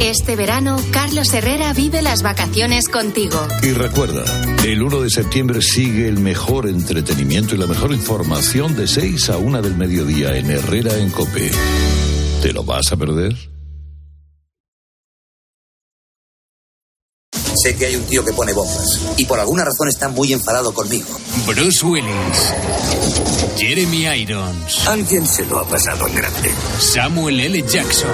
Este 0.00 0.34
verano, 0.34 0.76
Carlos 0.90 1.32
Herrera 1.32 1.72
vive 1.72 2.02
las 2.02 2.24
vacaciones 2.24 2.88
contigo. 2.88 3.46
Y 3.62 3.70
recuerda, 3.70 4.24
el 4.64 4.82
1 4.82 5.02
de 5.02 5.10
septiembre 5.10 5.62
sigue 5.62 6.08
el 6.08 6.18
mejor 6.18 6.68
entretenimiento 6.68 7.54
y 7.54 7.58
la 7.58 7.68
mejor 7.68 7.92
información 7.92 8.74
de 8.74 8.88
6 8.88 9.30
a 9.30 9.36
1 9.36 9.62
del 9.62 9.76
mediodía 9.76 10.36
en 10.36 10.50
Herrera 10.50 10.98
en 10.98 11.10
Cope. 11.10 11.52
¿Te 12.42 12.52
lo 12.52 12.64
vas 12.64 12.90
a 12.90 12.96
perder? 12.96 13.55
Sé 17.66 17.74
que 17.74 17.86
hay 17.86 17.96
un 17.96 18.04
tío 18.04 18.24
que 18.24 18.32
pone 18.32 18.52
bombas 18.52 19.00
y 19.16 19.24
por 19.24 19.40
alguna 19.40 19.64
razón 19.64 19.88
está 19.88 20.06
muy 20.08 20.32
enfadado 20.32 20.72
conmigo. 20.72 21.08
Bruce 21.48 21.84
Willis. 21.84 22.54
Jeremy 23.56 24.06
Irons. 24.20 24.86
Alguien 24.86 25.26
se 25.26 25.44
lo 25.46 25.58
ha 25.58 25.68
pasado 25.68 26.06
en 26.06 26.14
grande. 26.14 26.52
Samuel 26.78 27.40
L. 27.40 27.64
Jackson. 27.66 28.08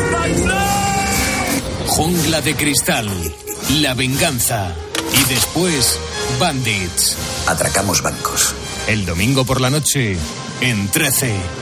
Jungla 1.87 2.41
de 2.41 2.55
cristal. 2.55 3.11
La 3.83 3.93
venganza. 3.93 4.75
Y 5.21 5.29
después, 5.29 5.99
Bandits. 6.41 7.15
Atracamos 7.47 8.01
bancos. 8.01 8.55
El 8.87 9.05
domingo 9.05 9.45
por 9.45 9.61
la 9.61 9.69
noche, 9.69 10.17
en 10.63 10.89
13. 10.89 11.62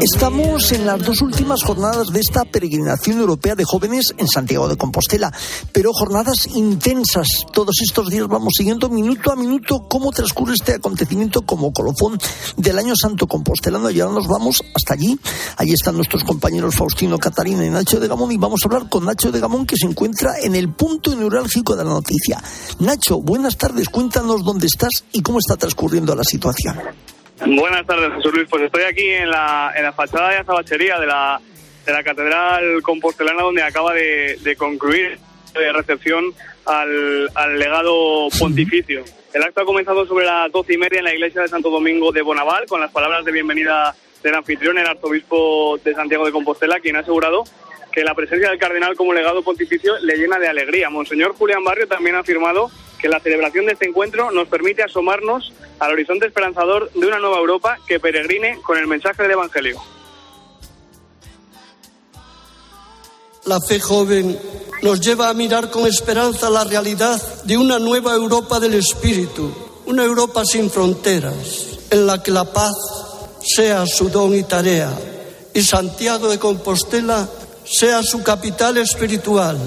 Estamos 0.00 0.72
en 0.72 0.86
las 0.86 1.04
dos 1.04 1.20
últimas 1.20 1.62
jornadas 1.62 2.08
de 2.08 2.20
esta 2.20 2.46
peregrinación 2.46 3.20
europea 3.20 3.54
de 3.54 3.66
jóvenes 3.66 4.14
en 4.16 4.28
Santiago 4.28 4.66
de 4.66 4.78
Compostela, 4.78 5.30
pero 5.72 5.92
jornadas 5.92 6.46
intensas. 6.46 7.28
Todos 7.52 7.76
estos 7.82 8.08
días 8.08 8.26
vamos 8.26 8.54
siguiendo 8.56 8.88
minuto 8.88 9.30
a 9.30 9.36
minuto 9.36 9.86
cómo 9.90 10.10
transcurre 10.10 10.54
este 10.54 10.76
acontecimiento 10.76 11.42
como 11.42 11.70
colofón 11.74 12.18
del 12.56 12.78
año 12.78 12.94
santo 12.96 13.26
compostelano 13.26 13.90
y 13.90 14.00
ahora 14.00 14.14
nos 14.14 14.26
vamos 14.26 14.62
hasta 14.74 14.94
allí. 14.94 15.20
Allí 15.58 15.74
están 15.74 15.96
nuestros 15.96 16.24
compañeros 16.24 16.76
Faustino, 16.76 17.18
Catarina 17.18 17.66
y 17.66 17.68
Nacho 17.68 18.00
de 18.00 18.08
Gamón 18.08 18.32
y 18.32 18.38
vamos 18.38 18.60
a 18.64 18.68
hablar 18.68 18.88
con 18.88 19.04
Nacho 19.04 19.30
de 19.30 19.38
Gamón 19.38 19.66
que 19.66 19.76
se 19.76 19.86
encuentra 19.86 20.32
en 20.42 20.54
el 20.54 20.72
punto 20.72 21.14
neurálgico 21.14 21.76
de 21.76 21.84
la 21.84 21.90
noticia. 21.90 22.42
Nacho, 22.78 23.20
buenas 23.20 23.58
tardes, 23.58 23.90
cuéntanos 23.90 24.44
dónde 24.44 24.66
estás 24.66 25.04
y 25.12 25.20
cómo 25.20 25.40
está 25.40 25.56
transcurriendo 25.56 26.16
la 26.16 26.24
situación. 26.24 26.78
Buenas 27.56 27.84
tardes, 27.84 28.12
Jesús 28.14 28.32
Luis. 28.32 28.48
Pues 28.48 28.62
estoy 28.62 28.84
aquí 28.84 29.08
en 29.08 29.28
la, 29.28 29.72
en 29.74 29.82
la 29.82 29.92
fachada 29.92 30.30
de 30.30 30.36
azabachería 30.36 31.00
de 31.00 31.06
la, 31.08 31.40
de 31.84 31.92
la 31.92 32.04
Catedral 32.04 32.80
Compostelana, 32.80 33.42
donde 33.42 33.64
acaba 33.64 33.92
de, 33.92 34.38
de 34.40 34.54
concluir 34.54 35.18
de 35.54 35.72
recepción 35.72 36.32
al, 36.64 37.28
al, 37.34 37.58
legado 37.58 38.28
pontificio. 38.38 39.02
El 39.34 39.42
acto 39.42 39.62
ha 39.62 39.64
comenzado 39.64 40.06
sobre 40.06 40.26
las 40.26 40.52
doce 40.52 40.74
y 40.74 40.78
media 40.78 41.00
en 41.00 41.06
la 41.06 41.12
iglesia 41.12 41.42
de 41.42 41.48
Santo 41.48 41.70
Domingo 41.70 42.12
de 42.12 42.22
Bonaval, 42.22 42.66
con 42.66 42.80
las 42.80 42.92
palabras 42.92 43.24
de 43.24 43.32
bienvenida 43.32 43.96
del 44.22 44.36
anfitrión, 44.36 44.78
el 44.78 44.86
arzobispo 44.86 45.76
de 45.82 45.92
Santiago 45.92 46.26
de 46.26 46.30
Compostela, 46.30 46.78
quien 46.78 46.94
ha 46.94 47.00
asegurado 47.00 47.42
que 47.90 48.04
la 48.04 48.14
presencia 48.14 48.48
del 48.48 48.60
cardenal 48.60 48.94
como 48.94 49.12
legado 49.12 49.42
pontificio 49.42 49.98
le 49.98 50.16
llena 50.16 50.38
de 50.38 50.46
alegría. 50.46 50.88
Monseñor 50.88 51.34
Julián 51.34 51.64
Barrio 51.64 51.88
también 51.88 52.14
ha 52.14 52.20
afirmado 52.20 52.70
que 53.00 53.08
la 53.08 53.18
celebración 53.18 53.66
de 53.66 53.72
este 53.72 53.88
encuentro 53.88 54.30
nos 54.30 54.46
permite 54.46 54.84
asomarnos 54.84 55.52
al 55.80 55.92
horizonte 55.92 56.26
esperanzador 56.26 56.90
de 56.92 57.06
una 57.06 57.18
nueva 57.18 57.38
Europa 57.38 57.78
que 57.86 57.98
peregrine 57.98 58.60
con 58.62 58.78
el 58.78 58.86
mensaje 58.86 59.22
del 59.22 59.32
Evangelio. 59.32 59.80
La 63.46 63.58
fe 63.60 63.80
joven 63.80 64.38
nos 64.82 65.00
lleva 65.00 65.30
a 65.30 65.34
mirar 65.34 65.70
con 65.70 65.86
esperanza 65.86 66.50
la 66.50 66.64
realidad 66.64 67.20
de 67.44 67.56
una 67.56 67.78
nueva 67.78 68.14
Europa 68.14 68.60
del 68.60 68.74
Espíritu, 68.74 69.50
una 69.86 70.04
Europa 70.04 70.44
sin 70.44 70.70
fronteras, 70.70 71.78
en 71.90 72.06
la 72.06 72.22
que 72.22 72.30
la 72.30 72.44
paz 72.44 72.74
sea 73.42 73.86
su 73.86 74.10
don 74.10 74.34
y 74.34 74.42
tarea, 74.42 74.90
y 75.54 75.62
Santiago 75.62 76.28
de 76.28 76.38
Compostela 76.38 77.26
sea 77.64 78.02
su 78.02 78.22
capital 78.22 78.76
espiritual. 78.76 79.58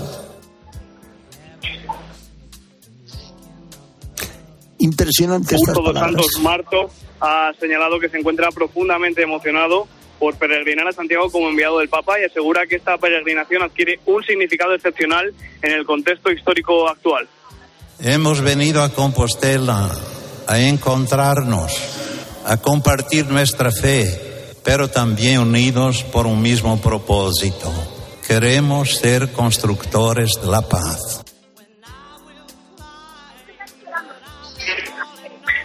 Impresionante 4.84 5.56
Justo 5.56 5.82
dos 5.82 5.94
Santos 5.94 6.28
Marto 6.42 6.90
ha 7.22 7.54
señalado 7.58 8.02
que 8.02 8.10
se 8.10 8.18
encuentra 8.18 8.52
profundamente 8.52 9.22
emocionado 9.24 9.88
por 10.20 10.36
peregrinar 10.36 10.90
a 10.90 10.92
Santiago 10.92 11.30
como 11.32 11.48
enviado 11.48 11.80
del 11.80 11.88
Papa 11.88 12.20
y 12.20 12.26
asegura 12.26 12.68
que 12.68 12.76
esta 12.76 12.98
peregrinación 12.98 13.64
adquiere 13.64 14.02
un 14.06 14.22
significado 14.24 14.74
excepcional 14.76 15.34
en 15.62 15.72
el 15.72 15.86
contexto 15.86 16.32
histórico 16.32 16.90
actual. 16.90 17.30
Hemos 18.00 18.42
venido 18.42 18.84
a 18.84 18.90
Compostela 18.90 19.90
a 20.48 20.60
encontrarnos, 20.60 21.72
a 22.46 22.58
compartir 22.58 23.28
nuestra 23.28 23.72
fe, 23.72 24.54
pero 24.66 24.90
también 24.90 25.40
unidos 25.40 26.04
por 26.04 26.28
un 26.28 26.42
mismo 26.42 26.82
propósito. 26.82 27.72
Queremos 28.28 28.96
ser 28.98 29.32
constructores 29.32 30.34
de 30.42 30.48
la 30.48 30.62
paz. 30.62 31.23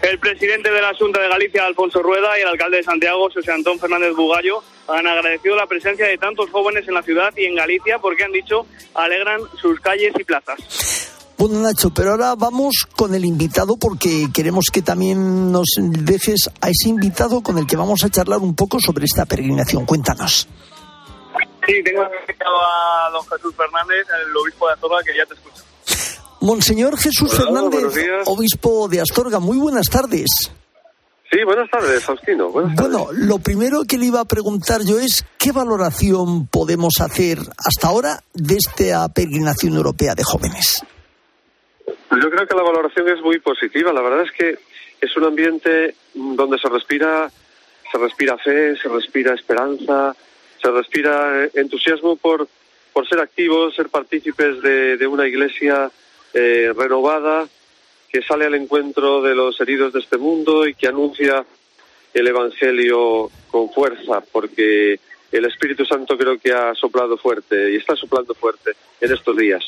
El 0.02 0.19
presidente 0.19 0.71
de 0.71 0.81
la 0.81 0.95
Junta 0.95 1.21
de 1.21 1.28
Galicia, 1.28 1.67
Alfonso 1.67 2.02
Rueda, 2.02 2.38
y 2.38 2.43
el 2.43 2.49
alcalde 2.49 2.78
de 2.78 2.83
Santiago, 2.85 3.28
José 3.33 3.52
Antón 3.52 3.78
Fernández 3.78 4.14
Bugallo, 4.14 4.62
han 4.87 5.07
agradecido 5.07 5.57
la 5.57 5.67
presencia 5.67 6.07
de 6.07 6.17
tantos 6.19 6.50
jóvenes 6.50 6.87
en 6.87 6.95
la 6.95 7.02
ciudad 7.02 7.33
y 7.37 7.47
en 7.47 7.57
Galicia 7.57 7.99
porque 7.99 8.25
han 8.25 8.33
dicho 8.33 8.67
alegran 8.95 9.40
sus 9.61 9.81
calles 9.81 10.12
y 10.19 10.25
plazas. 10.25 10.59
Bueno, 11.37 11.61
Nacho, 11.61 11.90
pero 11.90 12.12
ahora 12.12 12.35
vamos 12.37 12.87
con 12.97 13.14
el 13.14 13.25
invitado 13.25 13.76
porque 13.76 14.26
queremos 14.35 14.67
que 14.73 14.83
también 14.83 15.52
nos 15.52 15.69
dejes 15.78 16.50
a 16.61 16.69
ese 16.69 16.88
invitado 16.88 17.43
con 17.43 17.59
el 17.59 17.67
que 17.67 17.76
vamos 17.76 18.02
a 18.02 18.09
charlar 18.09 18.40
un 18.40 18.57
poco 18.57 18.81
sobre 18.81 19.05
esta 19.05 19.25
peregrinación. 19.25 19.87
Cuéntanos. 19.87 20.49
Sí, 21.64 21.83
tengo 21.85 22.02
invitado 22.21 22.57
a 22.61 23.11
don 23.12 23.25
Jesús 23.26 23.55
Fernández, 23.55 24.07
el 24.26 24.37
obispo 24.37 24.67
de 24.67 24.75
Astorga, 24.75 25.02
que 25.05 25.17
ya 25.17 25.26
te 25.26 25.35
escucha. 25.35 25.62
Monseñor 26.40 26.97
Jesús 26.99 27.33
Hola, 27.38 27.68
Fernández, 27.71 28.23
obispo 28.26 28.88
de 28.88 29.00
Astorga, 29.00 29.40
muy 29.40 29.59
buenas 29.59 29.88
tardes. 29.88 30.26
Sí, 31.30 31.45
buenas 31.45 31.68
tardes, 31.71 32.02
Faustino. 32.04 32.49
Buenas 32.49 32.75
tardes. 32.75 32.90
Bueno, 32.90 33.09
lo 33.12 33.38
primero 33.38 33.83
que 33.87 33.99
le 33.99 34.07
iba 34.07 34.21
a 34.21 34.25
preguntar 34.25 34.80
yo 34.83 34.99
es 34.99 35.26
qué 35.38 35.52
valoración 35.52 36.47
podemos 36.47 36.95
hacer 37.00 37.38
hasta 37.38 37.88
ahora 37.88 38.21
de 38.33 38.57
esta 38.57 39.09
peregrinación 39.11 39.75
europea 39.75 40.14
de 40.14 40.23
jóvenes. 40.25 40.83
Pues 41.85 42.23
Yo 42.23 42.30
creo 42.30 42.47
que 42.47 42.54
la 42.54 42.62
valoración 42.62 43.09
es 43.09 43.21
muy 43.23 43.40
positiva. 43.40 43.92
La 43.92 44.00
verdad 44.00 44.23
es 44.25 44.33
que 44.33 44.59
es 45.00 45.16
un 45.16 45.25
ambiente 45.25 45.95
donde 46.14 46.59
se 46.59 46.68
respira, 46.68 47.30
se 47.92 47.99
respira 47.99 48.38
fe, 48.38 48.76
se 48.76 48.88
respira 48.88 49.35
esperanza, 49.35 50.16
se 50.62 50.71
respira 50.71 51.47
entusiasmo 51.52 52.16
por, 52.16 52.49
por 52.95 53.07
ser 53.07 53.21
activos, 53.21 53.75
ser 53.75 53.90
partícipes 53.90 54.62
de, 54.62 54.97
de 54.97 55.07
una 55.07 55.26
iglesia 55.26 55.90
eh, 56.38 56.73
renovada 56.73 57.49
que 58.09 58.23
sale 58.23 58.47
al 58.47 58.54
encuentro 58.54 59.21
de 59.23 59.35
los 59.35 59.61
heridos 59.61 59.92
de 59.92 59.99
este 59.99 60.18
mundo 60.18 60.66
y 60.68 60.75
que 60.75 60.87
anuncia 60.87 61.45
el 62.14 62.26
Evangelio 62.28 63.28
con 63.50 63.71
fuerza, 63.71 64.23
porque 64.33 65.00
el 65.33 65.45
Espíritu 65.45 65.85
Santo 65.85 66.16
creo 66.16 66.38
que 66.38 66.52
ha 66.52 66.75
soplado 66.75 67.16
fuerte 67.18 67.73
y 67.73 67.76
está 67.76 67.97
soplando 67.97 68.35
fuerte 68.35 68.71
en 69.00 69.12
estos 69.12 69.37
días. 69.37 69.62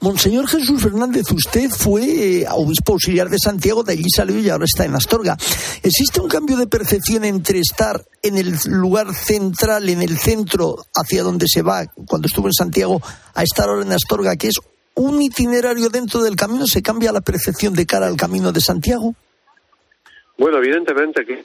Monseñor 0.00 0.48
Jesús 0.48 0.82
Fernández, 0.82 1.30
usted 1.32 1.70
fue 1.70 2.40
eh, 2.40 2.46
obispo 2.50 2.94
auxiliar 2.94 3.28
de 3.28 3.38
Santiago, 3.38 3.84
de 3.84 3.92
allí 3.92 4.10
salió 4.14 4.36
y 4.40 4.48
ahora 4.48 4.64
está 4.64 4.84
en 4.84 4.96
Astorga. 4.96 5.36
¿Existe 5.80 6.20
un 6.20 6.28
cambio 6.28 6.56
de 6.56 6.66
percepción 6.66 7.24
entre 7.24 7.60
estar 7.60 8.04
en 8.20 8.36
el 8.36 8.52
lugar 8.66 9.14
central, 9.14 9.88
en 9.88 10.02
el 10.02 10.18
centro, 10.18 10.74
hacia 10.92 11.22
donde 11.22 11.46
se 11.46 11.62
va 11.62 11.86
cuando 12.08 12.26
estuvo 12.26 12.48
en 12.48 12.52
Santiago, 12.52 13.00
a 13.32 13.44
estar 13.44 13.68
ahora 13.68 13.82
en 13.82 13.92
Astorga, 13.92 14.34
que 14.34 14.48
es 14.48 14.58
un 14.94 15.22
itinerario 15.22 15.88
dentro 15.88 16.22
del 16.22 16.36
camino? 16.36 16.66
¿Se 16.66 16.82
cambia 16.82 17.12
la 17.12 17.20
percepción 17.20 17.74
de 17.74 17.86
cara 17.86 18.06
al 18.06 18.16
camino 18.16 18.52
de 18.52 18.60
Santiago? 18.60 19.14
Bueno, 20.36 20.58
evidentemente 20.58 21.24
que 21.24 21.34
eh, 21.34 21.44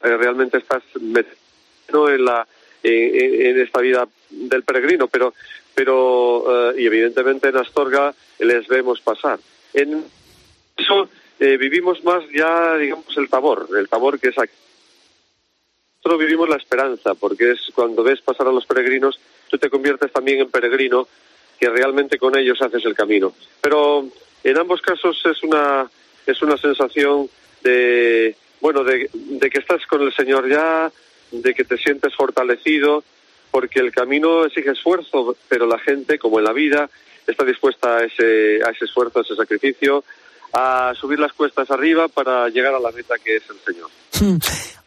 realmente 0.00 0.58
estás 0.58 0.82
metido 1.00 2.10
en 2.10 2.24
la 2.24 2.46
en, 2.82 3.46
en 3.46 3.60
esta 3.60 3.80
vida 3.80 4.06
del 4.30 4.62
peregrino, 4.62 5.08
pero 5.08 5.34
pero 5.74 6.70
eh, 6.70 6.82
y 6.82 6.86
evidentemente 6.86 7.48
en 7.48 7.56
Astorga 7.56 8.14
les 8.38 8.66
vemos 8.68 9.00
pasar. 9.00 9.38
En 9.74 10.04
eso 10.76 11.08
eh, 11.38 11.56
vivimos 11.56 12.02
más 12.04 12.22
ya 12.34 12.76
digamos 12.76 13.16
el 13.16 13.28
tabor, 13.28 13.68
el 13.76 13.88
tabor 13.88 14.18
que 14.18 14.28
es 14.28 14.38
aquí. 14.38 14.52
Nosotros 15.96 16.20
vivimos 16.24 16.48
la 16.48 16.56
esperanza, 16.56 17.14
porque 17.14 17.50
es 17.50 17.58
cuando 17.74 18.04
ves 18.04 18.20
pasar 18.20 18.46
a 18.46 18.52
los 18.52 18.64
peregrinos, 18.64 19.18
tú 19.50 19.58
te 19.58 19.68
conviertes 19.68 20.12
también 20.12 20.38
en 20.38 20.50
peregrino, 20.50 21.08
que 21.58 21.68
realmente 21.68 22.18
con 22.18 22.36
ellos 22.36 22.60
haces 22.60 22.84
el 22.84 22.94
camino. 22.94 23.32
Pero 23.60 24.06
en 24.44 24.58
ambos 24.58 24.80
casos 24.80 25.20
es 25.24 25.42
una 25.42 25.90
es 26.26 26.42
una 26.42 26.56
sensación 26.56 27.28
de 27.62 28.36
bueno 28.60 28.84
de, 28.84 29.08
de 29.12 29.50
que 29.50 29.58
estás 29.58 29.86
con 29.86 30.02
el 30.02 30.12
Señor 30.14 30.48
ya, 30.48 30.90
de 31.30 31.54
que 31.54 31.64
te 31.64 31.76
sientes 31.76 32.14
fortalecido, 32.14 33.04
porque 33.50 33.80
el 33.80 33.92
camino 33.92 34.44
exige 34.44 34.70
esfuerzo, 34.70 35.36
pero 35.48 35.66
la 35.66 35.78
gente, 35.78 36.18
como 36.18 36.38
en 36.38 36.44
la 36.44 36.52
vida, 36.52 36.90
está 37.26 37.44
dispuesta 37.44 37.98
a 37.98 38.04
ese 38.04 38.60
a 38.64 38.70
ese 38.70 38.84
esfuerzo, 38.84 39.18
a 39.18 39.22
ese 39.22 39.36
sacrificio, 39.36 40.04
a 40.52 40.92
subir 40.98 41.18
las 41.18 41.32
cuestas 41.32 41.70
arriba 41.70 42.08
para 42.08 42.48
llegar 42.48 42.74
a 42.74 42.80
la 42.80 42.90
meta 42.90 43.14
que 43.22 43.36
es 43.36 43.42
el 43.50 43.74
Señor. 43.74 43.90
Hmm. 44.18 44.38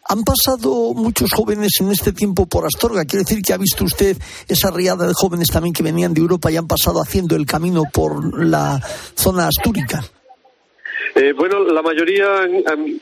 Han 0.08 0.24
pasado 0.24 0.92
muchos 0.94 1.30
jóvenes 1.32 1.70
en 1.80 1.90
este 1.92 2.12
tiempo 2.12 2.46
por 2.46 2.66
Astorga. 2.66 3.04
Quiere 3.04 3.24
decir 3.24 3.42
que 3.42 3.52
ha 3.52 3.58
visto 3.58 3.84
usted 3.84 4.16
esa 4.48 4.70
riada 4.72 5.06
de 5.06 5.12
jóvenes 5.14 5.48
también 5.52 5.72
que 5.72 5.84
venían 5.84 6.12
de 6.12 6.20
Europa 6.20 6.50
y 6.50 6.56
han 6.56 6.66
pasado 6.66 7.00
haciendo 7.00 7.36
el 7.36 7.46
camino 7.46 7.84
por 7.92 8.44
la 8.44 8.80
zona 9.14 9.46
astúrica. 9.46 10.02
Eh, 11.14 11.32
bueno, 11.32 11.62
la 11.64 11.82
mayoría, 11.82 12.26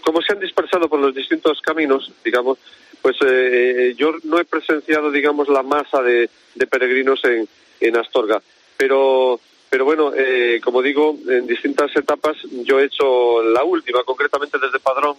como 0.02 0.20
se 0.20 0.34
han 0.34 0.40
dispersado 0.40 0.88
por 0.88 1.00
los 1.00 1.14
distintos 1.14 1.60
caminos, 1.62 2.12
digamos, 2.24 2.58
pues 3.00 3.16
eh, 3.26 3.94
yo 3.96 4.12
no 4.24 4.38
he 4.38 4.44
presenciado, 4.44 5.10
digamos, 5.10 5.48
la 5.48 5.62
masa 5.62 6.02
de, 6.02 6.28
de 6.54 6.66
peregrinos 6.66 7.24
en, 7.24 7.48
en 7.80 7.96
Astorga. 7.96 8.42
Pero, 8.76 9.40
pero 9.70 9.84
bueno, 9.84 10.12
eh, 10.16 10.60
como 10.64 10.80
digo, 10.82 11.16
en 11.28 11.46
distintas 11.46 11.90
etapas 11.96 12.36
yo 12.64 12.78
he 12.80 12.86
hecho 12.86 13.42
la 13.42 13.62
última, 13.64 14.02
concretamente 14.04 14.58
desde 14.58 14.78
Padrón. 14.80 15.16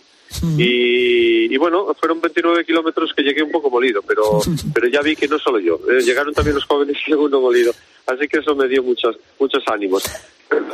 Y, 0.57 1.53
y 1.53 1.57
bueno, 1.57 1.93
fueron 1.99 2.21
29 2.21 2.63
kilómetros 2.63 3.12
que 3.15 3.23
llegué 3.23 3.41
un 3.43 3.51
poco 3.51 3.69
molido, 3.69 4.01
pero, 4.03 4.39
pero 4.73 4.88
ya 4.88 5.01
vi 5.01 5.15
que 5.15 5.27
no 5.27 5.38
solo 5.39 5.59
yo, 5.59 5.79
eh, 5.89 6.01
llegaron 6.03 6.33
también 6.33 6.55
los 6.55 6.65
jóvenes 6.65 6.97
y 7.07 7.13
uno 7.13 7.41
molido. 7.41 7.71
Así 8.07 8.27
que 8.27 8.39
eso 8.39 8.55
me 8.55 8.67
dio 8.67 8.81
muchos, 8.83 9.17
muchos 9.39 9.63
ánimos. 9.67 10.03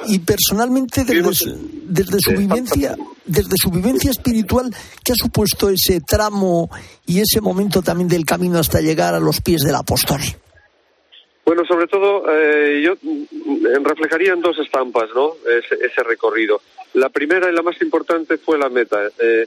Y 0.07 0.19
personalmente, 0.19 1.03
desde, 1.03 1.33
su- 1.33 1.69
desde 1.83 2.17
su 2.19 2.31
vivencia, 2.31 2.95
desde 3.25 3.55
su 3.61 3.69
vivencia 3.71 4.09
espiritual, 4.11 4.73
¿qué 5.03 5.11
ha 5.11 5.15
supuesto 5.15 5.69
ese 5.69 5.99
tramo 5.99 6.69
y 7.05 7.19
ese 7.19 7.41
momento 7.41 7.81
también 7.81 8.07
del 8.07 8.23
camino 8.25 8.57
hasta 8.59 8.79
llegar 8.79 9.13
a 9.15 9.19
los 9.19 9.41
pies 9.41 9.61
del 9.63 9.75
apóstol? 9.75 10.21
Bueno, 11.45 11.63
sobre 11.65 11.87
todo, 11.87 12.25
eh, 12.27 12.81
yo 12.81 12.95
mm, 12.99 13.83
reflejaría 13.83 14.33
en 14.33 14.41
dos 14.41 14.57
estampas, 14.57 15.09
¿no? 15.13 15.35
Ese, 15.47 15.75
ese 15.85 16.03
recorrido. 16.03 16.59
La 16.93 17.09
primera 17.09 17.49
y 17.49 17.53
la 17.53 17.61
más 17.61 17.79
importante 17.81 18.37
fue 18.37 18.57
la 18.57 18.69
meta. 18.69 19.07
Eh, 19.19 19.45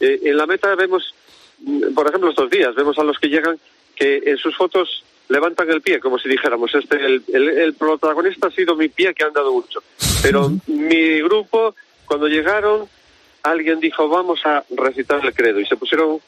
eh, 0.00 0.20
en 0.24 0.36
la 0.36 0.46
meta 0.46 0.74
vemos, 0.74 1.14
mm, 1.58 1.92
por 1.92 2.08
ejemplo, 2.08 2.30
estos 2.30 2.48
días, 2.50 2.74
vemos 2.74 2.98
a 2.98 3.04
los 3.04 3.18
que 3.18 3.28
llegan 3.28 3.58
que 3.94 4.22
en 4.24 4.38
sus 4.38 4.56
fotos 4.56 5.04
levantan 5.28 5.70
el 5.70 5.82
pie, 5.82 6.00
como 6.00 6.18
si 6.18 6.28
dijéramos, 6.28 6.74
este, 6.74 6.96
el, 6.96 7.22
el, 7.32 7.48
el 7.48 7.74
protagonista 7.74 8.48
ha 8.48 8.50
sido 8.50 8.74
mi 8.74 8.88
pie 8.88 9.14
que 9.14 9.24
ha 9.24 9.28
andado 9.28 9.52
mucho. 9.52 9.82
Pero 10.22 10.50
mi 10.66 11.20
grupo, 11.20 11.74
cuando 12.06 12.26
llegaron, 12.26 12.88
alguien 13.42 13.80
dijo, 13.80 14.08
vamos 14.08 14.40
a 14.46 14.64
recitar 14.70 15.24
el 15.24 15.34
credo. 15.34 15.60
Y 15.60 15.66
se 15.66 15.76
pusieron 15.76 16.20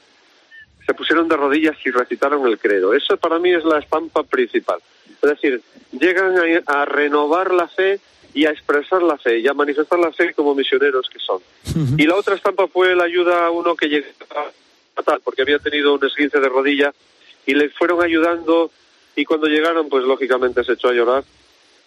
se 0.87 0.94
pusieron 0.94 1.26
de 1.26 1.37
rodillas 1.37 1.76
y 1.85 1.90
recitaron 1.90 2.46
el 2.46 2.59
credo. 2.59 2.94
Eso 2.94 3.16
para 3.16 3.38
mí 3.40 3.52
es 3.52 3.64
la 3.64 3.81
estampa 3.81 4.22
principal. 4.22 4.79
Es 5.23 5.31
decir, 5.31 5.62
llegan 5.92 6.37
a, 6.38 6.81
a 6.81 6.85
renovar 6.85 7.53
la 7.53 7.69
fe 7.69 8.01
y 8.35 8.47
a 8.47 8.51
expresar 8.51 9.03
la 9.03 9.16
fe 9.16 9.38
y 9.38 9.49
a 9.49 9.55
manifestar 9.55 9.99
la 9.99 10.12
fe 10.12 10.35
como 10.35 10.55
misioneros 10.55 11.09
que 11.09 11.19
son. 11.19 11.40
Y 11.97 12.07
la 12.07 12.16
otra 12.16 12.35
estampa 12.35 12.66
fue 12.69 12.95
la 12.95 13.05
ayuda 13.05 13.47
a 13.47 13.51
uno 13.51 13.75
que 13.75 13.88
llegaba 13.88 14.51
fatal, 14.95 15.21
porque 15.25 15.42
había 15.42 15.59
tenido 15.59 15.95
un 15.95 16.05
esguince 16.05 16.38
de 16.40 16.49
rodilla 16.49 16.92
y 17.47 17.55
le 17.55 17.71
fueron 17.71 18.03
ayudando 18.03 18.71
y 19.14 19.25
cuando 19.25 19.47
llegaron, 19.47 19.88
pues 19.88 20.05
lógicamente 20.05 20.62
se 20.64 20.73
echó 20.73 20.88
a 20.88 20.92
llorar 20.92 21.25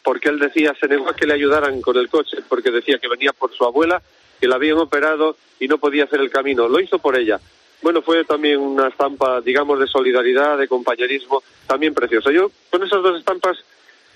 porque 0.03 0.29
él 0.29 0.39
decía, 0.39 0.75
se 0.79 0.87
negó 0.87 1.09
a 1.09 1.15
que 1.15 1.27
le 1.27 1.33
ayudaran 1.33 1.81
con 1.81 1.97
el 1.97 2.09
coche, 2.09 2.37
porque 2.47 2.71
decía 2.71 2.97
que 2.97 3.07
venía 3.07 3.33
por 3.33 3.53
su 3.53 3.63
abuela, 3.65 4.01
que 4.39 4.47
la 4.47 4.55
habían 4.55 4.77
operado 4.77 5.35
y 5.59 5.67
no 5.67 5.77
podía 5.77 6.05
hacer 6.05 6.19
el 6.21 6.29
camino. 6.29 6.67
Lo 6.67 6.79
hizo 6.79 6.99
por 6.99 7.17
ella. 7.17 7.39
Bueno, 7.81 8.01
fue 8.01 8.25
también 8.25 8.59
una 8.59 8.89
estampa, 8.89 9.41
digamos, 9.41 9.79
de 9.79 9.87
solidaridad, 9.87 10.57
de 10.57 10.67
compañerismo, 10.67 11.41
también 11.65 11.93
preciosa. 11.93 12.31
Yo 12.31 12.51
con 12.69 12.83
esas 12.83 13.01
dos 13.01 13.17
estampas 13.17 13.57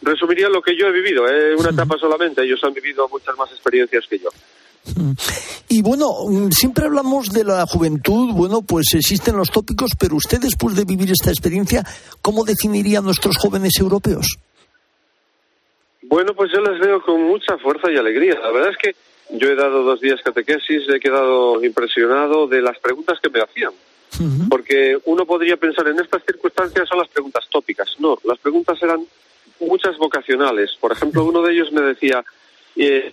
resumiría 0.02 0.49
lo 0.49 0.62
que 0.62 0.76
yo 0.78 0.88
he 0.88 0.91
vivido, 0.91 1.28
¿eh? 1.28 1.56
una 1.56 1.69
etapa 1.69 1.97
solamente. 1.97 2.43
Ellos 2.43 2.62
han 2.63 2.73
vivido 2.73 3.08
muchas 3.10 3.38
más 3.38 3.52
experiencias 3.52 4.06
que 4.08 4.19
yo. 4.19 4.30
Y 5.69 5.82
bueno, 5.82 6.08
mm, 6.28 6.52
siempre 6.52 6.86
hablamos 6.86 7.32
de 7.32 7.45
la 7.45 7.65
juventud, 7.65 8.34
bueno, 8.34 8.62
pues 8.62 8.93
existen 8.93 9.38
los 9.38 9.49
tópicos, 9.49 9.91
pero 9.97 10.17
usted 10.17 10.39
después 10.39 10.76
de 10.76 10.84
vivir 10.84 11.10
esta 11.12 11.32
experiencia, 11.32 11.84
¿cómo 12.21 12.43
definiría 12.43 12.99
a 12.99 13.02
nuestros 13.02 13.38
jóvenes 13.38 13.71
europeos? 13.80 14.38
Bueno, 16.02 16.34
pues 16.36 16.52
yo 16.54 16.60
les 16.62 16.80
veo 16.80 17.02
con 17.02 17.23
mucha 17.23 17.58
fuerza 17.58 17.89
y 17.89 17.97
alegría. 17.97 18.38
La 18.41 18.52
verdad 18.52 18.71
es 18.71 18.78
que 18.78 18.95
yo 19.34 19.50
he 19.50 19.56
dado 19.56 19.84
dos 19.84 20.00
días 20.00 20.22
catequesis, 20.22 20.88
he 20.89 21.00
quedado 21.00 21.63
impresionado 21.63 22.48
de 22.48 22.62
las 22.62 22.78
preguntas 22.80 23.19
que 23.22 23.30
me 23.30 23.41
hacían. 23.41 23.72
Porque 24.48 25.00
uno 25.06 25.26
podría 25.26 25.58
pensar 25.58 25.88
en 25.88 26.00
estas 26.00 26.24
circunstancias 26.24 26.88
son 26.88 27.00
las 27.00 27.08
preguntas 27.08 27.46
tópicas. 27.50 27.96
No, 27.98 28.19
las 28.24 28.38
preguntas 28.38 28.78
eran 28.84 29.04
muchas 29.60 29.98
vocacionales. 29.98 30.72
Por 30.80 30.91
ejemplo, 30.91 31.26
uno 31.26 31.41
de 31.41 31.54
ellos 31.54 31.72
me 31.72 31.82
decía, 31.82 32.24
eh, 32.76 33.12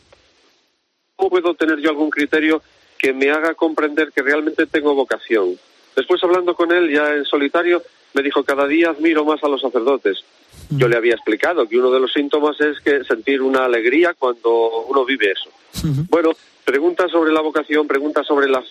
¿cómo 1.17 1.31
puedo 1.31 1.55
tener 1.55 1.79
yo 1.79 1.89
algún 1.89 2.11
criterio 2.11 2.63
que 2.99 3.15
me 3.15 3.31
haga 3.31 3.55
comprender 3.55 4.13
que 4.13 4.23
realmente 4.23 4.67
tengo 4.67 4.95
vocación? 4.95 5.59
Después, 5.97 6.23
hablando 6.23 6.55
con 6.55 6.71
él 6.71 6.93
ya 6.93 7.15
en 7.15 7.25
solitario, 7.25 7.83
me 8.15 8.23
dijo, 8.23 8.45
cada 8.45 8.67
día 8.67 8.91
admiro 8.91 9.25
más 9.25 9.43
a 9.45 9.49
los 9.49 9.61
sacerdotes. 9.61 10.25
Yo 10.71 10.89
le 10.89 10.97
había 10.97 11.15
explicado 11.15 11.69
que 11.69 11.79
uno 11.79 11.91
de 11.91 12.01
los 12.01 12.13
síntomas 12.13 12.61
es 12.61 12.81
que 12.81 13.03
sentir 13.05 13.43
una 13.43 13.65
alegría 13.65 14.15
cuando 14.19 14.85
uno 14.89 15.05
vive 15.05 15.33
eso. 15.33 15.51
Bueno, 16.09 16.31
pregunta 16.65 17.09
sobre 17.09 17.33
la 17.33 17.41
vocación, 17.41 17.87
pregunta 17.87 18.23
sobre 18.23 18.49
las 18.49 18.65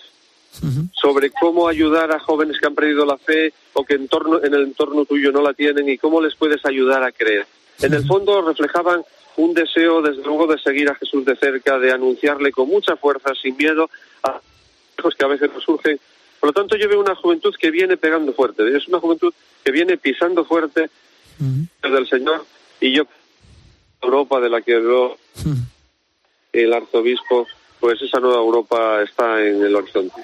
sobre 0.92 1.30
cómo 1.30 1.68
ayudar 1.68 2.12
a 2.12 2.18
jóvenes 2.18 2.58
que 2.58 2.66
han 2.66 2.74
perdido 2.74 3.06
la 3.06 3.16
fe 3.16 3.52
o 3.72 3.84
que 3.84 3.94
en, 3.94 4.08
torno, 4.08 4.42
en 4.42 4.52
el 4.52 4.62
entorno 4.64 5.04
tuyo 5.04 5.30
no 5.32 5.40
la 5.42 5.54
tienen 5.54 5.88
y 5.88 5.96
cómo 5.96 6.20
les 6.20 6.34
puedes 6.34 6.64
ayudar 6.66 7.02
a 7.02 7.12
creer. 7.12 7.46
En 7.80 7.94
el 7.94 8.04
fondo 8.04 8.42
reflejaban 8.42 9.02
un 9.36 9.54
deseo, 9.54 10.02
desde 10.02 10.22
luego, 10.22 10.46
de 10.46 10.58
seguir 10.58 10.88
a 10.90 10.94
Jesús 10.94 11.24
de 11.24 11.36
cerca, 11.36 11.78
de 11.78 11.92
anunciarle 11.92 12.52
con 12.52 12.68
mucha 12.68 12.96
fuerza, 12.96 13.32
sin 13.40 13.56
miedo, 13.56 13.88
a 14.22 14.40
los 15.02 15.14
que 15.14 15.24
a 15.24 15.28
veces 15.28 15.50
nos 15.52 15.64
surgen. 15.64 15.98
Por 16.40 16.48
lo 16.48 16.52
tanto, 16.52 16.76
yo 16.76 16.88
veo 16.88 17.00
una 17.00 17.14
juventud 17.14 17.54
que 17.60 17.70
viene 17.70 17.96
pegando 17.96 18.32
fuerte, 18.32 18.62
es 18.74 18.88
una 18.88 18.98
juventud 18.98 19.32
que 19.62 19.70
viene 19.70 19.98
pisando 19.98 20.44
fuerte 20.44 20.90
del 21.38 22.08
Señor 22.08 22.44
y 22.80 22.96
yo, 22.96 23.04
Europa 24.00 24.40
de 24.40 24.48
la 24.50 24.62
que 24.62 24.74
habló 24.74 25.18
el 26.52 26.72
arzobispo, 26.72 27.46
pues 27.78 28.00
esa 28.02 28.18
nueva 28.20 28.38
Europa 28.38 29.02
está 29.02 29.40
en 29.42 29.62
el 29.62 29.76
horizonte. 29.76 30.22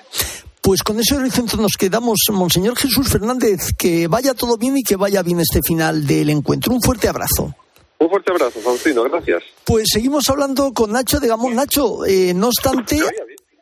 Pues 0.60 0.82
con 0.82 0.98
ese 0.98 1.14
horizonte 1.14 1.56
nos 1.58 1.76
quedamos, 1.78 2.18
Monseñor 2.32 2.76
Jesús 2.76 3.08
Fernández, 3.08 3.72
que 3.78 4.08
vaya 4.08 4.34
todo 4.34 4.56
bien 4.56 4.76
y 4.76 4.82
que 4.82 4.96
vaya 4.96 5.22
bien 5.22 5.38
este 5.40 5.62
final 5.62 6.06
del 6.06 6.30
encuentro. 6.30 6.72
Un 6.72 6.82
fuerte 6.82 7.08
abrazo. 7.08 7.54
Un 7.98 8.10
fuerte 8.10 8.32
abrazo, 8.32 8.60
Faustino, 8.60 9.04
gracias. 9.04 9.44
Pues 9.64 9.84
seguimos 9.92 10.28
hablando 10.28 10.72
con 10.72 10.92
Nacho 10.92 11.20
de 11.20 11.28
Gamón. 11.28 11.54
Nacho, 11.54 12.04
eh, 12.04 12.34
no 12.34 12.48
obstante, 12.48 13.00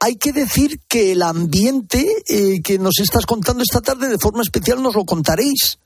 hay 0.05 0.17
que 0.17 0.33
decir 0.33 0.81
que 0.87 1.12
el 1.12 1.23
ambiente 1.23 2.05
eh, 2.29 2.61
que 2.62 2.79
nos 2.79 2.99
estás 3.01 3.25
contando 3.25 3.62
esta 3.62 3.81
tarde 3.81 4.09
de 4.09 4.19
forma 4.19 4.43
especial 4.43 4.83
nos 4.83 4.95
lo 4.95 5.05
contaréis. 5.05 5.79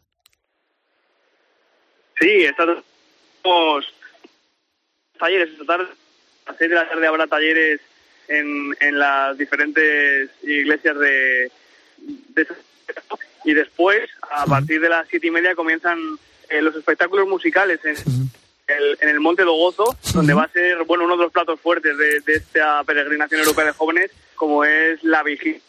Sí, 2.21 2.29
estamos 2.45 2.83
talleres 5.19 5.51
esta 5.53 5.65
tarde. 5.65 5.87
A 6.47 6.51
las 6.51 6.59
seis 6.59 6.71
de 6.71 6.77
la 6.77 6.89
tarde 6.89 7.07
habrá 7.07 7.27
talleres 7.29 7.81
en, 8.27 8.75
en 8.81 8.99
las 8.99 9.39
diferentes 9.39 10.31
iglesias 10.43 10.99
de, 10.99 11.53
de 12.31 12.47
y 13.45 13.55
después, 13.55 14.11
a 14.31 14.47
partir 14.47 14.81
de 14.81 14.89
las 14.89 15.07
siete 15.09 15.29
y 15.29 15.31
media, 15.31 15.55
comienzan 15.55 15.99
eh, 16.49 16.61
los 16.61 16.75
espectáculos 16.75 17.29
musicales 17.29 17.79
en, 17.85 17.97
el, 18.69 18.99
en 19.01 19.09
el 19.09 19.21
Monte 19.21 19.43
do 19.43 19.53
Gozo, 19.53 19.97
donde 20.13 20.35
va 20.35 20.45
a 20.45 20.49
ser 20.49 20.85
bueno 20.85 21.05
uno 21.05 21.17
de 21.17 21.25
los 21.25 21.33
platos 21.33 21.59
fuertes 21.61 21.97
de, 21.97 22.21
de 22.21 22.39
esta 22.39 22.85
peregrinación 22.85 23.41
europea 23.41 23.65
de 23.67 23.73
jóvenes, 23.73 24.11
como 24.35 24.65
es 24.65 25.03
la 25.03 25.23
vigilia. 25.23 25.61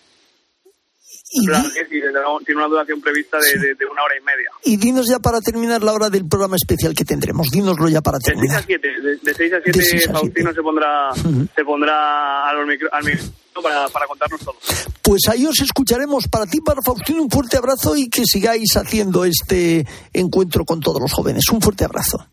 tiene 1.89 2.59
una 2.59 2.67
duración 2.67 3.01
prevista 3.01 3.37
de, 3.39 3.59
de, 3.59 3.75
de, 3.75 3.85
una 3.85 4.03
hora 4.03 4.15
y 4.19 4.23
media. 4.23 4.49
Y 4.63 4.77
dinos 4.77 5.07
ya 5.09 5.19
para 5.19 5.39
terminar 5.39 5.81
la 5.81 5.93
hora 5.93 6.09
del 6.09 6.27
programa 6.27 6.57
especial 6.57 6.93
que 6.93 7.05
tendremos. 7.05 7.49
Dinoslo 7.49 7.87
ya 7.87 8.01
para 8.01 8.19
terminar. 8.19 8.65
De 8.65 8.77
6 8.77 8.83
a 8.83 8.91
7, 8.91 9.01
de, 9.01 9.17
de 9.17 9.33
6 9.33 9.53
a 9.53 9.61
7 9.63 10.11
Faustino 10.11 10.53
se 10.53 10.61
pondrá, 10.61 11.13
se 11.55 11.63
pondrá 11.63 12.49
al 12.49 12.65
micro, 12.67 12.89
al 12.91 13.03
micro 13.03 13.25
para, 13.63 13.87
para, 13.89 14.07
contarnos 14.07 14.41
todo. 14.41 14.55
Pues 15.01 15.21
ahí 15.29 15.45
os 15.45 15.59
escucharemos. 15.61 16.27
Para 16.27 16.45
ti, 16.45 16.59
para 16.61 16.81
Faustino, 16.81 17.23
un 17.23 17.29
fuerte 17.29 17.57
abrazo 17.57 17.95
y 17.95 18.09
que 18.09 18.23
sigáis 18.25 18.75
haciendo 18.75 19.23
este 19.23 19.85
encuentro 20.13 20.65
con 20.65 20.79
todos 20.79 21.01
los 21.01 21.13
jóvenes. 21.13 21.43
Un 21.51 21.61
fuerte 21.61 21.85
abrazo. 21.85 22.25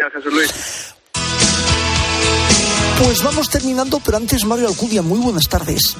Gracias, 0.00 0.24
Jesús 0.24 0.32
Luis. 0.32 0.94
Pues 3.04 3.22
vamos 3.22 3.50
terminando, 3.50 4.00
pero 4.04 4.16
antes 4.16 4.44
Mario 4.44 4.68
Alcudia, 4.68 5.02
muy 5.02 5.18
buenas 5.18 5.48
tardes. 5.48 5.96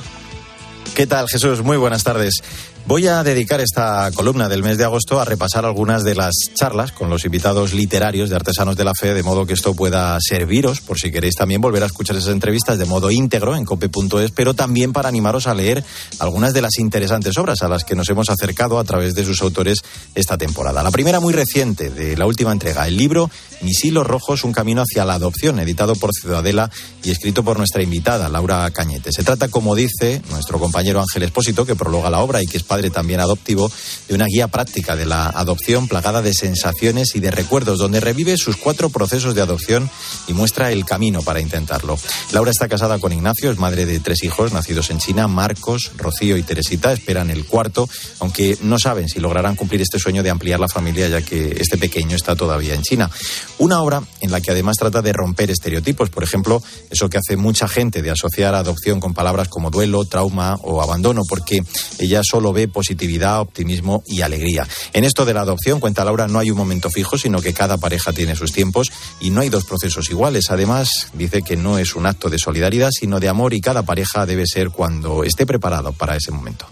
¿Qué 0.94 1.06
tal, 1.06 1.28
Jesús? 1.28 1.62
Muy 1.62 1.76
buenas 1.76 2.02
tardes. 2.02 2.42
Voy 2.86 3.06
a 3.06 3.22
dedicar 3.22 3.60
esta 3.60 4.10
columna 4.14 4.48
del 4.48 4.64
mes 4.64 4.76
de 4.76 4.84
agosto 4.84 5.20
a 5.20 5.24
repasar 5.24 5.64
algunas 5.64 6.02
de 6.02 6.16
las 6.16 6.34
charlas 6.54 6.90
con 6.90 7.08
los 7.08 7.24
invitados 7.24 7.72
literarios 7.72 8.30
de 8.30 8.36
Artesanos 8.36 8.76
de 8.76 8.82
la 8.82 8.94
Fe, 8.94 9.14
de 9.14 9.22
modo 9.22 9.46
que 9.46 9.52
esto 9.52 9.74
pueda 9.74 10.18
serviros, 10.20 10.80
por 10.80 10.98
si 10.98 11.12
queréis 11.12 11.36
también 11.36 11.60
volver 11.60 11.84
a 11.84 11.86
escuchar 11.86 12.16
esas 12.16 12.32
entrevistas 12.32 12.78
de 12.78 12.86
modo 12.86 13.12
íntegro 13.12 13.54
en 13.54 13.64
cope.es, 13.64 14.32
pero 14.32 14.54
también 14.54 14.92
para 14.92 15.08
animaros 15.08 15.46
a 15.46 15.54
leer 15.54 15.84
algunas 16.18 16.52
de 16.52 16.62
las 16.62 16.78
interesantes 16.78 17.38
obras 17.38 17.62
a 17.62 17.68
las 17.68 17.84
que 17.84 17.94
nos 17.94 18.08
hemos 18.08 18.28
acercado 18.28 18.78
a 18.80 18.84
través 18.84 19.14
de 19.14 19.24
sus 19.24 19.40
autores 19.42 19.78
esta 20.16 20.36
temporada. 20.36 20.82
La 20.82 20.90
primera 20.90 21.20
muy 21.20 21.32
reciente 21.32 21.90
de 21.90 22.16
la 22.16 22.26
última 22.26 22.50
entrega, 22.50 22.88
el 22.88 22.96
libro 22.96 23.30
Misilos 23.60 24.06
Rojos, 24.06 24.42
un 24.42 24.52
camino 24.52 24.82
hacia 24.82 25.04
la 25.04 25.14
adopción, 25.14 25.60
editado 25.60 25.94
por 25.94 26.10
Ciudadela 26.12 26.70
y 27.04 27.10
escrito 27.10 27.44
por 27.44 27.58
nuestra 27.58 27.82
invitada, 27.82 28.28
Laura 28.28 28.68
Cañete. 28.70 29.12
Se 29.12 29.22
trata, 29.22 29.48
como 29.48 29.76
dice 29.76 30.22
nuestro 30.30 30.58
compañero 30.58 31.00
Ángel 31.00 31.22
Espósito, 31.22 31.66
que 31.66 31.76
prologa 31.76 32.10
la 32.10 32.20
obra 32.20 32.42
y 32.42 32.46
que 32.46 32.56
es 32.56 32.64
padre 32.70 32.90
también 32.90 33.18
adoptivo, 33.18 33.68
de 34.09 34.14
una 34.14 34.26
guía 34.26 34.46
práctica 34.46 34.94
de 34.94 35.04
la 35.04 35.26
adopción 35.26 35.88
plagada 35.88 36.22
de 36.22 36.33
sensaciones 36.33 37.16
y 37.16 37.20
de 37.20 37.33
recuerdos, 37.33 37.80
donde 37.80 37.98
revive 37.98 38.37
sus 38.37 38.56
cuatro 38.56 38.90
procesos 38.90 39.35
de 39.35 39.42
adopción 39.42 39.90
y 40.28 40.35
muestra 40.35 40.70
el 40.70 40.85
camino 40.85 41.20
para 41.20 41.40
intentarlo. 41.40 41.98
Laura 42.30 42.52
está 42.52 42.68
casada 42.68 43.00
con 43.00 43.12
Ignacio, 43.12 43.50
es 43.50 43.59
madre 43.59 43.87
de 43.87 43.98
tres 43.98 44.22
hijos 44.22 44.52
nacidos 44.52 44.90
en 44.90 45.00
China, 45.00 45.26
Marcos, 45.26 45.90
Rocío 45.96 46.37
y 46.37 46.44
Teresita, 46.44 46.92
esperan 46.92 47.30
el 47.30 47.44
cuarto, 47.44 47.88
aunque 48.20 48.56
no 48.62 48.78
saben 48.78 49.09
si 49.09 49.18
lograrán 49.18 49.56
cumplir 49.56 49.83
este 49.83 49.98
sueño 49.98 50.22
de 50.22 50.30
ampliar 50.30 50.61
la 50.61 50.68
familia, 50.68 51.09
ya 51.09 51.22
que 51.22 51.56
este 51.59 51.76
pequeño 51.76 52.14
está 52.14 52.37
todavía 52.37 52.74
en 52.74 52.83
China. 52.83 53.11
Una 53.59 53.83
obra 53.83 54.00
en 54.20 54.30
la 54.30 54.40
que 54.40 54.52
además 54.52 54.76
trata 54.76 55.02
de 55.02 55.12
romper 55.12 55.50
estereotipos, 55.50 56.09
por 56.11 56.22
ejemplo, 56.22 56.62
eso 56.88 57.09
que 57.09 57.18
hace 57.18 57.37
mucha 57.37 57.66
gente 57.66 58.00
de 58.00 58.12
asociar 58.12 58.54
adopción 58.54 59.00
con 59.00 59.12
palabras 59.12 59.48
como 59.48 59.70
duelo, 59.70 60.04
trauma 60.04 60.56
o 60.62 60.80
abandono, 60.80 61.22
porque 61.28 61.64
ella 61.98 62.20
solo 62.22 62.52
ve 62.52 62.60
positividad, 62.68 63.40
optimismo 63.40 64.03
y 64.07 64.23
alegría. 64.23 64.66
En 64.92 65.05
esto 65.05 65.25
de 65.25 65.35
la 65.35 65.42
adopción, 65.42 65.81
cuenta 65.81 66.05
Laura, 66.05 66.29
no 66.29 66.38
hay 66.38 66.51
un 66.51 66.57
momento 66.57 66.90
fijo, 66.90 67.18
sino 67.18 67.40
que 67.40 67.55
cada 67.55 67.79
pareja 67.79 68.12
tiene 68.12 68.37
sus 68.37 68.53
tiempos 68.53 68.90
y 69.20 69.31
no 69.31 69.40
hay 69.40 69.49
dos 69.49 69.64
procesos 69.64 70.11
iguales. 70.11 70.51
Además, 70.51 71.09
dice 71.12 71.42
que 71.42 71.57
no 71.57 71.79
es 71.79 71.94
un 71.94 72.07
acto 72.07 72.29
de 72.29 72.38
solidaridad, 72.38 72.90
sino 72.90 73.20
de 73.20 73.29
amor 73.29 73.55
y 73.55 73.61
cada 73.61 73.83
pareja 73.83 74.27
debe 74.27 74.46
ser 74.46 74.70
cuando 74.70 75.25
esté 75.25 75.46
preparado 75.46 75.92
para 75.92 76.16
ese 76.16 76.31
momento 76.31 76.66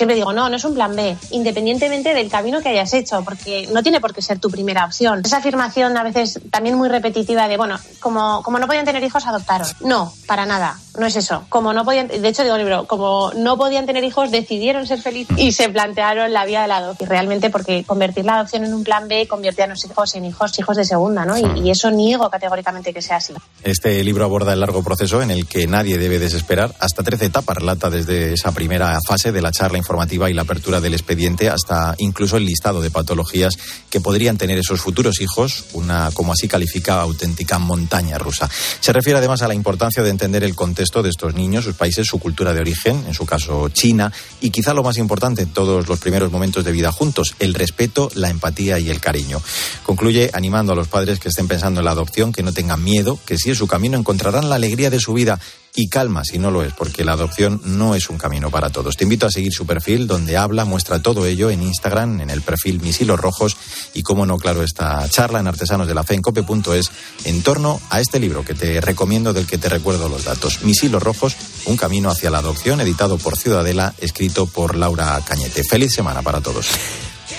siempre 0.00 0.16
digo, 0.16 0.32
no, 0.32 0.48
no 0.48 0.56
es 0.56 0.64
un 0.64 0.72
plan 0.72 0.96
B, 0.96 1.14
independientemente 1.30 2.14
del 2.14 2.30
camino 2.30 2.62
que 2.62 2.70
hayas 2.70 2.94
hecho, 2.94 3.22
porque 3.22 3.68
no 3.70 3.82
tiene 3.82 4.00
por 4.00 4.14
qué 4.14 4.22
ser 4.22 4.38
tu 4.38 4.50
primera 4.50 4.86
opción. 4.86 5.20
Esa 5.22 5.36
afirmación 5.36 5.94
a 5.94 6.02
veces 6.02 6.40
también 6.50 6.78
muy 6.78 6.88
repetitiva 6.88 7.48
de, 7.48 7.58
bueno, 7.58 7.78
como, 7.98 8.42
como 8.42 8.58
no 8.58 8.66
podían 8.66 8.86
tener 8.86 9.04
hijos, 9.04 9.26
adoptaron. 9.26 9.68
No, 9.80 10.10
para 10.26 10.46
nada, 10.46 10.80
no 11.00 11.06
es 11.06 11.16
eso. 11.16 11.44
Como 11.48 11.72
no 11.72 11.84
podían, 11.84 12.08
de 12.08 12.28
hecho 12.28 12.44
digo 12.44 12.56
libro, 12.56 12.86
como 12.86 13.32
no 13.34 13.56
podían 13.56 13.86
tener 13.86 14.04
hijos, 14.04 14.30
decidieron 14.30 14.86
ser 14.86 15.00
felices 15.00 15.36
y 15.38 15.52
se 15.52 15.68
plantearon 15.68 16.32
la 16.32 16.44
vía 16.44 16.62
de 16.62 16.68
la 16.68 16.76
adopción. 16.76 17.08
Y 17.08 17.10
realmente 17.10 17.50
porque 17.50 17.84
convertir 17.84 18.24
la 18.24 18.34
adopción 18.34 18.64
en 18.64 18.74
un 18.74 18.84
plan 18.84 19.08
B 19.08 19.26
convierte 19.26 19.62
a 19.62 19.66
los 19.66 19.84
hijos 19.84 20.14
en 20.14 20.24
hijos, 20.24 20.58
hijos 20.58 20.76
de 20.76 20.84
segunda, 20.84 21.24
¿no? 21.24 21.36
Y, 21.38 21.66
y 21.66 21.70
eso 21.70 21.90
niego 21.90 22.28
categóricamente 22.30 22.92
que 22.92 23.02
sea 23.02 23.16
así. 23.16 23.32
Este 23.64 24.02
libro 24.04 24.24
aborda 24.24 24.52
el 24.52 24.60
largo 24.60 24.82
proceso 24.82 25.22
en 25.22 25.30
el 25.30 25.46
que 25.46 25.66
nadie 25.66 25.98
debe 25.98 26.18
desesperar. 26.18 26.74
Hasta 26.78 27.02
13 27.02 27.26
etapas 27.26 27.56
relata 27.56 27.90
desde 27.90 28.34
esa 28.34 28.52
primera 28.52 28.98
fase 29.06 29.32
de 29.32 29.40
la 29.40 29.50
charla 29.50 29.78
informativa 29.78 30.28
y 30.28 30.34
la 30.34 30.42
apertura 30.42 30.80
del 30.80 30.94
expediente 30.94 31.48
hasta 31.48 31.94
incluso 31.98 32.36
el 32.36 32.44
listado 32.44 32.80
de 32.82 32.90
patologías 32.90 33.54
que 33.88 34.00
podrían 34.00 34.36
tener 34.36 34.58
esos 34.58 34.80
futuros 34.80 35.20
hijos, 35.20 35.64
una, 35.72 36.10
como 36.12 36.32
así 36.32 36.48
califica, 36.48 37.00
auténtica 37.00 37.58
montaña 37.58 38.18
rusa. 38.18 38.48
Se 38.80 38.92
refiere 38.92 39.18
además 39.18 39.42
a 39.42 39.48
la 39.48 39.54
importancia 39.54 40.02
de 40.02 40.10
entender 40.10 40.44
el 40.44 40.54
contexto 40.54 40.89
de 40.90 41.08
estos 41.08 41.34
niños, 41.34 41.64
sus 41.64 41.76
países, 41.76 42.08
su 42.08 42.18
cultura 42.18 42.52
de 42.52 42.60
origen, 42.60 43.04
en 43.06 43.14
su 43.14 43.24
caso 43.24 43.68
China, 43.68 44.12
y 44.40 44.50
quizá 44.50 44.74
lo 44.74 44.82
más 44.82 44.98
importante 44.98 45.46
todos 45.46 45.88
los 45.88 46.00
primeros 46.00 46.32
momentos 46.32 46.64
de 46.64 46.72
vida 46.72 46.90
juntos, 46.90 47.34
el 47.38 47.54
respeto, 47.54 48.10
la 48.14 48.28
empatía 48.28 48.80
y 48.80 48.90
el 48.90 49.00
cariño. 49.00 49.40
Concluye 49.84 50.30
animando 50.32 50.72
a 50.72 50.76
los 50.76 50.88
padres 50.88 51.20
que 51.20 51.28
estén 51.28 51.46
pensando 51.46 51.80
en 51.80 51.84
la 51.84 51.92
adopción, 51.92 52.32
que 52.32 52.42
no 52.42 52.52
tengan 52.52 52.82
miedo, 52.82 53.18
que 53.24 53.38
si 53.38 53.50
es 53.50 53.58
su 53.58 53.68
camino 53.68 53.96
encontrarán 53.96 54.48
la 54.48 54.56
alegría 54.56 54.90
de 54.90 54.98
su 54.98 55.14
vida 55.14 55.38
y 55.74 55.88
calma 55.88 56.24
si 56.24 56.38
no 56.38 56.50
lo 56.50 56.62
es, 56.62 56.72
porque 56.72 57.04
la 57.04 57.12
adopción 57.12 57.60
no 57.64 57.94
es 57.94 58.10
un 58.10 58.18
camino 58.18 58.50
para 58.50 58.70
todos. 58.70 58.96
Te 58.96 59.04
invito 59.04 59.26
a 59.26 59.30
seguir 59.30 59.52
su 59.52 59.66
perfil, 59.66 60.06
donde 60.06 60.36
habla, 60.36 60.64
muestra 60.64 61.00
todo 61.00 61.26
ello 61.26 61.50
en 61.50 61.62
Instagram, 61.62 62.20
en 62.20 62.30
el 62.30 62.42
perfil 62.42 62.80
Misilos 62.80 63.20
Rojos, 63.20 63.56
y 63.94 64.02
como 64.02 64.26
no, 64.26 64.38
claro, 64.38 64.62
esta 64.62 65.08
charla 65.08 65.40
en 65.40 65.46
Artesanos 65.46 65.86
de 65.86 65.94
la 65.94 66.04
Fe 66.04 66.14
en 66.14 66.22
cope.es 66.22 66.90
en 67.24 67.42
torno 67.42 67.80
a 67.90 68.00
este 68.00 68.18
libro 68.18 68.44
que 68.44 68.54
te 68.54 68.80
recomiendo, 68.80 69.32
del 69.32 69.46
que 69.46 69.58
te 69.58 69.68
recuerdo 69.68 70.08
los 70.08 70.24
datos. 70.24 70.62
Misilos 70.62 71.02
Rojos, 71.02 71.36
un 71.66 71.76
camino 71.76 72.10
hacia 72.10 72.30
la 72.30 72.38
adopción, 72.38 72.80
editado 72.80 73.18
por 73.18 73.36
Ciudadela, 73.36 73.94
escrito 74.00 74.46
por 74.46 74.76
Laura 74.76 75.20
Cañete. 75.24 75.62
Feliz 75.64 75.92
semana 75.92 76.22
para 76.22 76.40
todos. 76.40 76.68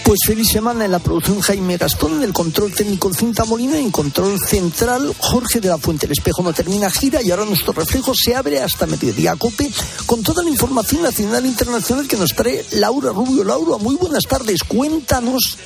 Pues 0.03 0.19
feliz 0.25 0.49
semana 0.49 0.85
en 0.85 0.91
la 0.91 0.99
producción 0.99 1.39
Jaime 1.39 1.77
Gastón, 1.77 2.17
en 2.17 2.23
el 2.23 2.33
control 2.33 2.73
técnico 2.73 3.13
Cinta 3.13 3.45
Molina, 3.45 3.77
en 3.77 3.91
control 3.91 4.37
central 4.39 5.13
Jorge 5.17 5.59
de 5.59 5.69
la 5.69 5.77
Fuente. 5.77 6.05
El 6.05 6.11
espejo 6.11 6.41
no 6.43 6.51
termina 6.53 6.89
gira 6.89 7.21
y 7.21 7.31
ahora 7.31 7.45
nuestro 7.45 7.71
reflejo 7.71 8.13
se 8.15 8.35
abre 8.35 8.59
hasta 8.59 8.87
mediodía 8.87 9.35
cope 9.35 9.71
con 10.05 10.21
toda 10.23 10.43
la 10.43 10.49
información 10.49 11.03
nacional 11.03 11.45
e 11.45 11.49
internacional 11.49 12.07
que 12.07 12.17
nos 12.17 12.33
trae 12.35 12.65
Laura 12.71 13.11
Rubio. 13.11 13.43
Laura, 13.43 13.77
muy 13.77 13.95
buenas 13.95 14.23
tardes. 14.27 14.63
Cuéntanos 14.63 15.57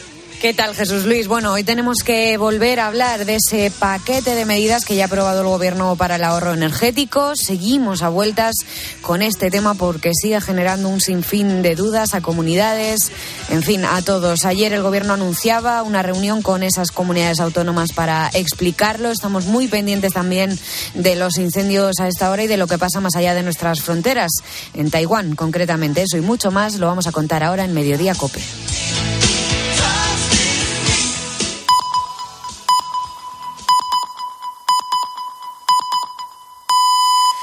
¿Qué 0.42 0.54
tal, 0.54 0.76
Jesús 0.76 1.06
Luis? 1.06 1.28
Bueno, 1.28 1.54
hoy 1.54 1.64
tenemos 1.64 2.00
que 2.04 2.38
volver 2.38 2.80
a 2.80 2.88
hablar 2.88 3.26
de 3.26 3.38
ese 3.38 3.72
paquete 3.72 4.36
de 4.36 4.46
medidas 4.46 4.86
que 4.86 4.96
ya 4.96 5.06
ha 5.06 5.08
aprobado 5.08 5.42
el 5.42 5.48
Gobierno 5.48 5.96
para 5.96 6.18
el 6.18 6.24
ahorro 6.24 6.54
energético. 6.54 7.36
Seguimos 7.36 8.04
a 8.04 8.10
vueltas 8.10 8.54
con 9.02 9.22
este 9.22 9.50
tema 9.50 9.74
porque 9.74 10.12
sigue 10.14 10.40
generando 10.42 10.90
un 10.90 11.02
sinfín 11.02 11.62
de 11.62 11.76
dudas 11.76 12.14
a 12.14 12.22
comunidades, 12.22 13.12
en 13.50 13.64
fin, 13.64 13.86
a 13.86 14.02
todos. 14.02 14.46
Ayer 14.46 14.74
el 14.74 14.84
Gobierno 14.84 15.14
anunciaba 15.14 15.82
una 15.84 16.04
reunión 16.04 16.42
con 16.42 16.64
esas 16.64 16.92
comunidades 16.92 17.40
autónomas 17.40 17.92
para 17.94 18.30
explicarlo. 18.34 19.10
Estamos 19.12 19.46
muy 19.46 19.68
pendientes 19.68 20.14
también 20.14 20.60
de 20.94 21.16
los 21.16 21.38
incendios 21.38 22.00
a 22.00 22.08
esta 22.08 22.30
hora 22.30 22.44
y 22.44 22.48
de 22.48 22.58
lo 22.58 22.68
que 22.68 22.78
pasa 22.78 23.00
más 23.00 23.16
allá 23.16 23.34
de 23.34 23.42
nuestras 23.42 23.82
fronteras, 23.82 24.32
en 24.74 24.92
Taiwán 24.92 25.36
concretamente. 25.36 26.04
Eso 26.04 26.18
y 26.18 26.22
mucho 26.22 26.52
más 26.52 26.76
lo 26.76 26.88
vamos 26.88 27.08
a 27.08 27.12
contar 27.12 27.44
ahora 27.44 27.64
en 27.64 27.74
Mediodía 27.74 28.14
Cope. 28.14 28.42